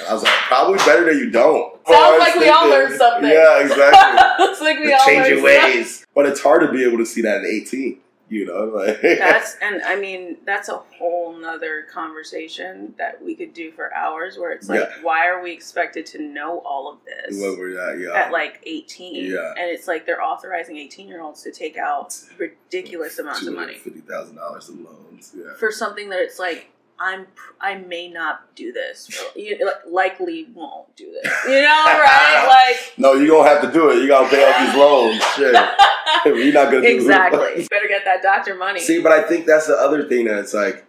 And 0.00 0.08
I 0.08 0.12
was 0.12 0.22
like, 0.24 0.32
probably 0.48 0.78
better 0.78 1.04
that 1.04 1.14
you 1.14 1.30
don't. 1.30 1.72
Sounds 1.86 1.96
I 1.96 2.18
like 2.18 2.34
we 2.34 2.48
all 2.48 2.68
learned 2.68 2.94
something. 2.96 3.30
Yeah, 3.30 3.60
exactly. 3.60 4.44
Looks 4.44 4.60
like 4.60 4.78
we 4.80 4.86
The 4.88 4.92
all 4.94 5.06
changing 5.06 5.36
something. 5.36 5.44
ways. 5.44 6.05
But 6.16 6.26
it's 6.26 6.40
hard 6.40 6.62
to 6.62 6.72
be 6.72 6.82
able 6.84 6.98
to 6.98 7.06
see 7.06 7.22
that 7.22 7.42
at 7.42 7.46
18. 7.46 8.00
You 8.28 8.44
know, 8.44 8.64
like 8.74 9.00
That's 9.02 9.56
and 9.62 9.82
I 9.82 9.94
mean 9.94 10.38
that's 10.44 10.68
a 10.68 10.78
whole 10.98 11.36
nother 11.38 11.86
conversation 11.92 12.92
that 12.98 13.22
we 13.22 13.36
could 13.36 13.54
do 13.54 13.70
for 13.70 13.94
hours. 13.94 14.36
Where 14.36 14.50
it's 14.50 14.68
like, 14.68 14.80
Yeah. 14.80 14.90
why 15.02 15.28
are 15.28 15.40
we 15.40 15.52
expected 15.52 16.06
to 16.06 16.18
know 16.20 16.58
all 16.66 16.90
of 16.90 16.98
this 17.04 17.40
at, 17.40 18.00
yeah. 18.00 18.12
at 18.14 18.32
like 18.32 18.60
eighteen? 18.66 19.30
Yeah. 19.30 19.50
and 19.56 19.70
it's 19.70 19.86
like 19.86 20.06
they're 20.06 20.22
authorizing 20.24 20.76
eighteen 20.76 21.06
year 21.06 21.20
olds 21.22 21.42
to 21.44 21.52
take 21.52 21.76
out 21.76 22.18
ridiculous 22.36 23.16
amounts 23.20 23.46
of 23.46 23.54
money 23.54 23.74
Fifty 23.74 24.00
thousand 24.00 24.34
dollars 24.36 24.68
in 24.70 24.82
loans. 24.82 25.32
Yeah. 25.36 25.54
for 25.56 25.70
something 25.70 26.08
that 26.08 26.18
it's 26.18 26.40
like 26.40 26.72
I'm 26.98 27.28
I 27.60 27.76
may 27.76 28.08
not 28.08 28.56
do 28.56 28.72
this. 28.72 29.08
You 29.36 29.56
like, 29.64 29.86
likely 29.88 30.48
won't 30.52 30.96
do 30.96 31.12
this. 31.12 31.32
You 31.44 31.62
know, 31.62 31.84
right? 31.84 32.72
Like 32.76 32.98
No, 32.98 33.12
you 33.12 33.28
don't 33.28 33.46
have 33.46 33.62
to 33.62 33.70
do 33.70 33.90
it. 33.90 33.98
You 34.02 34.08
gotta 34.08 34.28
pay 34.28 34.50
off 34.50 34.66
these 34.66 34.74
loans. 34.74 35.22
Shit. 35.36 35.54
You're 36.26 36.52
not 36.52 36.70
gonna 36.70 36.82
do 36.82 36.86
exactly. 36.96 37.66
Better 37.70 37.88
get 37.88 38.04
that 38.04 38.22
doctor 38.22 38.54
money. 38.54 38.80
See, 38.80 39.00
but 39.00 39.12
I 39.12 39.22
think 39.22 39.46
that's 39.46 39.66
the 39.66 39.74
other 39.74 40.08
thing 40.08 40.26
that 40.26 40.38
it's 40.38 40.54
like, 40.54 40.86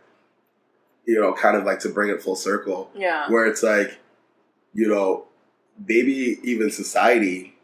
you 1.05 1.19
know, 1.19 1.33
kind 1.33 1.55
of 1.57 1.63
like 1.63 1.79
to 1.79 1.89
bring 1.89 2.09
it 2.09 2.21
full 2.21 2.35
circle, 2.35 2.91
yeah. 2.95 3.29
where 3.29 3.45
it's 3.45 3.63
like, 3.63 3.99
you 4.73 4.87
know, 4.87 5.25
maybe 5.87 6.39
even 6.43 6.69
society, 6.69 7.55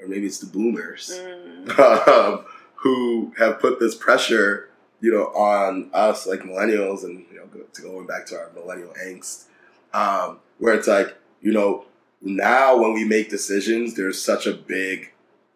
or 0.00 0.08
maybe 0.08 0.26
it's 0.26 0.38
the 0.38 0.46
boomers, 0.46 1.20
Mm. 1.20 1.78
um, 2.08 2.44
who 2.76 3.32
have 3.38 3.60
put 3.60 3.78
this 3.80 3.94
pressure, 3.94 4.68
you 5.00 5.12
know, 5.12 5.26
on 5.26 5.90
us 5.92 6.26
like 6.26 6.40
millennials, 6.40 7.04
and 7.04 7.24
you 7.30 7.36
know, 7.36 7.46
to 7.72 7.82
going 7.82 8.06
back 8.06 8.26
to 8.26 8.36
our 8.36 8.50
millennial 8.54 8.92
angst, 9.02 9.44
um, 9.92 10.38
where 10.58 10.74
it's 10.74 10.88
like, 10.88 11.16
you 11.40 11.52
know, 11.52 11.84
now 12.22 12.76
when 12.76 12.92
we 12.92 13.04
make 13.04 13.30
decisions, 13.30 13.94
there's 13.94 14.20
such 14.22 14.46
a 14.46 14.52
big 14.52 15.12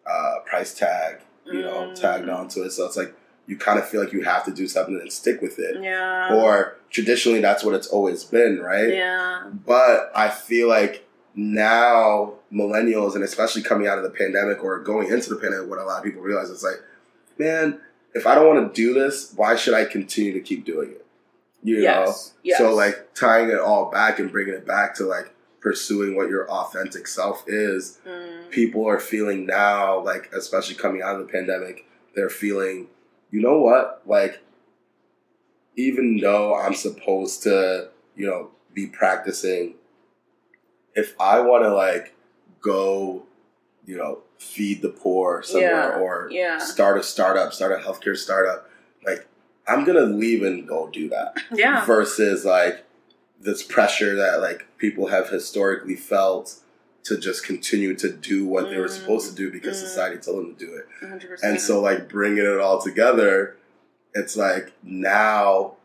uh, 0.09 0.39
price 0.45 0.73
tag, 0.73 1.21
you 1.45 1.61
know, 1.61 1.89
Mm. 1.91 1.95
tagged 1.99 2.29
onto 2.29 2.63
it. 2.63 2.71
So 2.71 2.85
it's 2.85 2.97
like 2.97 3.13
you 3.47 3.57
kind 3.57 3.77
of 3.77 3.87
feel 3.87 4.01
like 4.03 4.11
you 4.13 4.23
have 4.23 4.43
to 4.45 4.51
do 4.51 4.67
something 4.67 4.99
and 4.99 5.11
stick 5.11 5.41
with 5.41 5.59
it. 5.59 5.81
Yeah. 5.81 6.33
Or 6.33 6.77
traditionally, 6.89 7.41
that's 7.41 7.63
what 7.63 7.75
it's 7.75 7.87
always 7.87 8.23
been, 8.23 8.59
right? 8.59 8.89
yeah. 8.89 9.43
But 9.65 10.11
I 10.15 10.29
feel 10.29 10.67
like 10.67 11.05
now 11.35 12.33
millennials, 12.51 13.15
and 13.15 13.23
especially 13.23 13.61
coming 13.61 13.87
out 13.87 13.97
of 13.97 14.03
the 14.03 14.09
pandemic 14.09 14.63
or 14.63 14.79
going 14.79 15.11
into 15.11 15.29
the 15.29 15.35
pandemic, 15.35 15.69
what 15.69 15.79
a 15.79 15.83
lot 15.83 15.99
of 15.99 16.03
people 16.03 16.21
realize 16.21 16.49
is 16.49 16.63
like, 16.63 16.81
man, 17.37 17.79
if 18.13 18.25
I 18.25 18.33
don't 18.35 18.47
want 18.47 18.73
to 18.73 18.81
do 18.81 18.93
this, 18.93 19.33
why 19.35 19.55
should 19.55 19.73
I 19.73 19.85
continue 19.85 20.33
to 20.33 20.39
keep 20.39 20.65
doing 20.65 20.91
it? 20.91 21.05
You 21.63 21.81
Yes. 21.81 22.07
know? 22.07 22.39
Yes. 22.43 22.57
So 22.59 22.73
like 22.73 23.13
tying 23.13 23.49
it 23.49 23.59
all 23.59 23.91
back 23.91 24.19
and 24.19 24.31
bringing 24.31 24.53
it 24.53 24.65
back 24.65 24.95
to 24.95 25.03
like 25.05 25.31
pursuing 25.65 26.15
what 26.15 26.29
your 26.29 26.47
authentic 26.47 27.07
self 27.07 27.43
is. 27.47 27.97
Mm. 28.07 28.51
People 28.51 28.87
are 28.87 28.99
feeling 28.99 29.47
now, 29.47 29.99
like 29.99 30.31
especially 30.31 30.75
coming 30.75 31.01
out 31.01 31.19
of 31.19 31.25
the 31.25 31.33
pandemic, 31.33 31.87
they're 32.15 32.29
feeling, 32.29 32.87
you 33.31 33.41
know 33.41 33.57
what, 33.59 34.03
like 34.05 34.43
even 35.75 36.17
though 36.21 36.55
I'm 36.55 36.75
supposed 36.75 37.41
to, 37.43 37.89
you 38.15 38.27
know, 38.27 38.51
be 38.75 38.85
practicing, 38.85 39.73
if 40.93 41.15
I 41.19 41.39
want 41.39 41.63
to 41.63 41.73
like 41.73 42.13
go, 42.61 43.23
you 43.87 43.97
know, 43.97 44.19
feed 44.37 44.83
the 44.83 44.89
poor 44.89 45.41
somewhere 45.41 45.93
Yeah, 45.93 45.97
or 45.99 46.27
yeah. 46.29 46.57
start 46.59 46.99
a 46.99 47.03
startup, 47.03 47.53
start 47.53 47.71
a 47.71 47.83
healthcare 47.83 48.15
startup, 48.15 48.69
like 49.03 49.27
I'm 49.67 49.83
gonna 49.83 50.01
leave 50.01 50.43
and 50.43 50.67
go 50.67 50.87
do 50.93 51.09
that 51.09 51.37
Yeah. 51.51 51.83
versus 51.87 52.45
like 52.45 52.85
this 53.39 53.61
pressure 53.63 54.15
that 54.15 54.41
like 54.41 54.65
people 54.77 55.07
have 55.07 55.29
historically 55.29 55.95
felt 55.95 56.55
to 57.03 57.17
just 57.17 57.45
continue 57.45 57.93
to 57.95 58.11
do 58.11 58.45
what 58.45 58.69
they 58.69 58.77
were 58.77 58.87
Mm. 58.87 58.99
supposed 58.99 59.29
to 59.29 59.35
do 59.35 59.51
because 59.51 59.77
Mm. 59.77 59.81
society 59.81 60.17
told 60.17 60.43
them 60.43 60.55
to 60.55 60.65
do 60.65 60.73
it. 60.73 60.87
100%. 61.01 61.43
And 61.43 61.61
so 61.61 61.79
like 61.81 62.09
bringing 62.09 62.43
it 62.45 62.59
all 62.59 62.81
together, 62.81 63.57
it's 64.13 64.35
like 64.35 64.71
now 64.83 65.75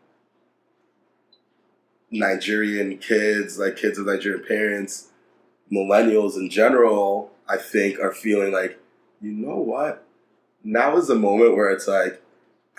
Nigerian 2.09 2.97
kids, 2.97 3.57
like 3.57 3.75
kids 3.77 3.97
of 3.97 4.05
Nigerian 4.05 4.43
parents, 4.45 5.07
millennials 5.71 6.35
in 6.35 6.49
general, 6.49 7.31
I 7.47 7.57
think 7.57 7.99
are 7.99 8.11
feeling 8.13 8.51
like, 8.51 8.79
you 9.21 9.31
know 9.31 9.57
what? 9.57 10.03
Now 10.63 10.97
is 10.97 11.07
the 11.07 11.15
moment 11.15 11.55
where 11.55 11.69
it's 11.69 11.87
like, 11.87 12.21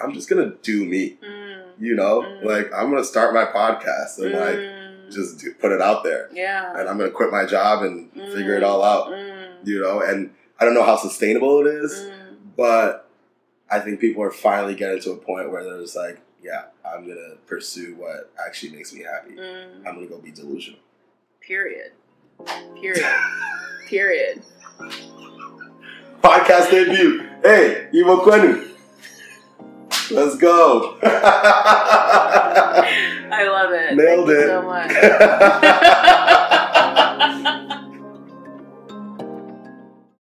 I'm 0.01 0.13
just 0.13 0.29
gonna 0.29 0.55
do 0.63 0.85
me. 0.85 1.19
Mm. 1.25 1.42
You 1.79 1.95
know? 1.95 2.23
Mm. 2.23 2.45
Like 2.45 2.71
I'm 2.75 2.91
gonna 2.91 3.05
start 3.05 3.35
my 3.35 3.45
podcast 3.45 4.19
and 4.19 4.33
like 4.33 4.57
Mm. 4.57 5.11
just 5.13 5.39
do, 5.41 5.53
put 5.55 5.73
it 5.73 5.81
out 5.83 6.05
there. 6.05 6.29
yeah. 6.33 6.79
And 6.79 6.89
I'm 6.89 6.97
gonna 6.99 7.11
quit 7.11 7.31
my 7.31 7.45
job 7.45 7.83
and 7.83 8.11
figure 8.13 8.55
it 8.57 8.63
all 8.63 8.83
out. 8.83 9.09
Mm. 9.11 9.67
You 9.67 9.81
know, 9.81 10.01
and 10.01 10.33
I 10.59 10.65
don't 10.65 10.75
know 10.75 10.85
how 10.85 10.97
sustainable 10.97 11.67
it 11.67 11.71
is 11.75 12.09
but 12.57 13.09
I 13.71 13.81
think 13.81 13.99
people 14.01 14.23
are 14.23 14.31
finally 14.31 14.75
getting 14.75 15.01
to 15.03 15.13
a 15.13 15.17
point 15.17 15.51
where 15.51 15.65
they're 15.65 15.81
just 15.81 15.97
like, 15.97 16.21
yeah, 16.43 16.65
I'm 16.85 17.07
gonna 17.09 17.37
pursue 17.47 17.95
what 17.97 18.31
actually 18.47 18.73
makes 18.73 18.93
me 18.93 19.03
happy. 19.03 19.35
Mm. 19.37 19.79
I'm 19.87 19.95
gonna 19.95 20.07
go 20.07 20.19
be 20.19 20.31
delusional. 20.31 20.79
Period. 21.41 21.93
Period. 22.81 23.07
Period. 23.89 24.43
Podcast 26.23 26.71
debut. 26.71 27.27
Hey, 27.43 27.89
Igbo 27.95 28.23
Kwenu. 28.23 28.69
Let's 30.15 30.37
go. 30.37 30.97
I 33.33 33.49
love 33.49 33.73
it. 33.73 33.97
Nailed 33.97 34.29
Thank 34.29 34.39
you 34.39 34.41
it. 34.41 34.47
so 34.49 34.63
much. 34.63 36.29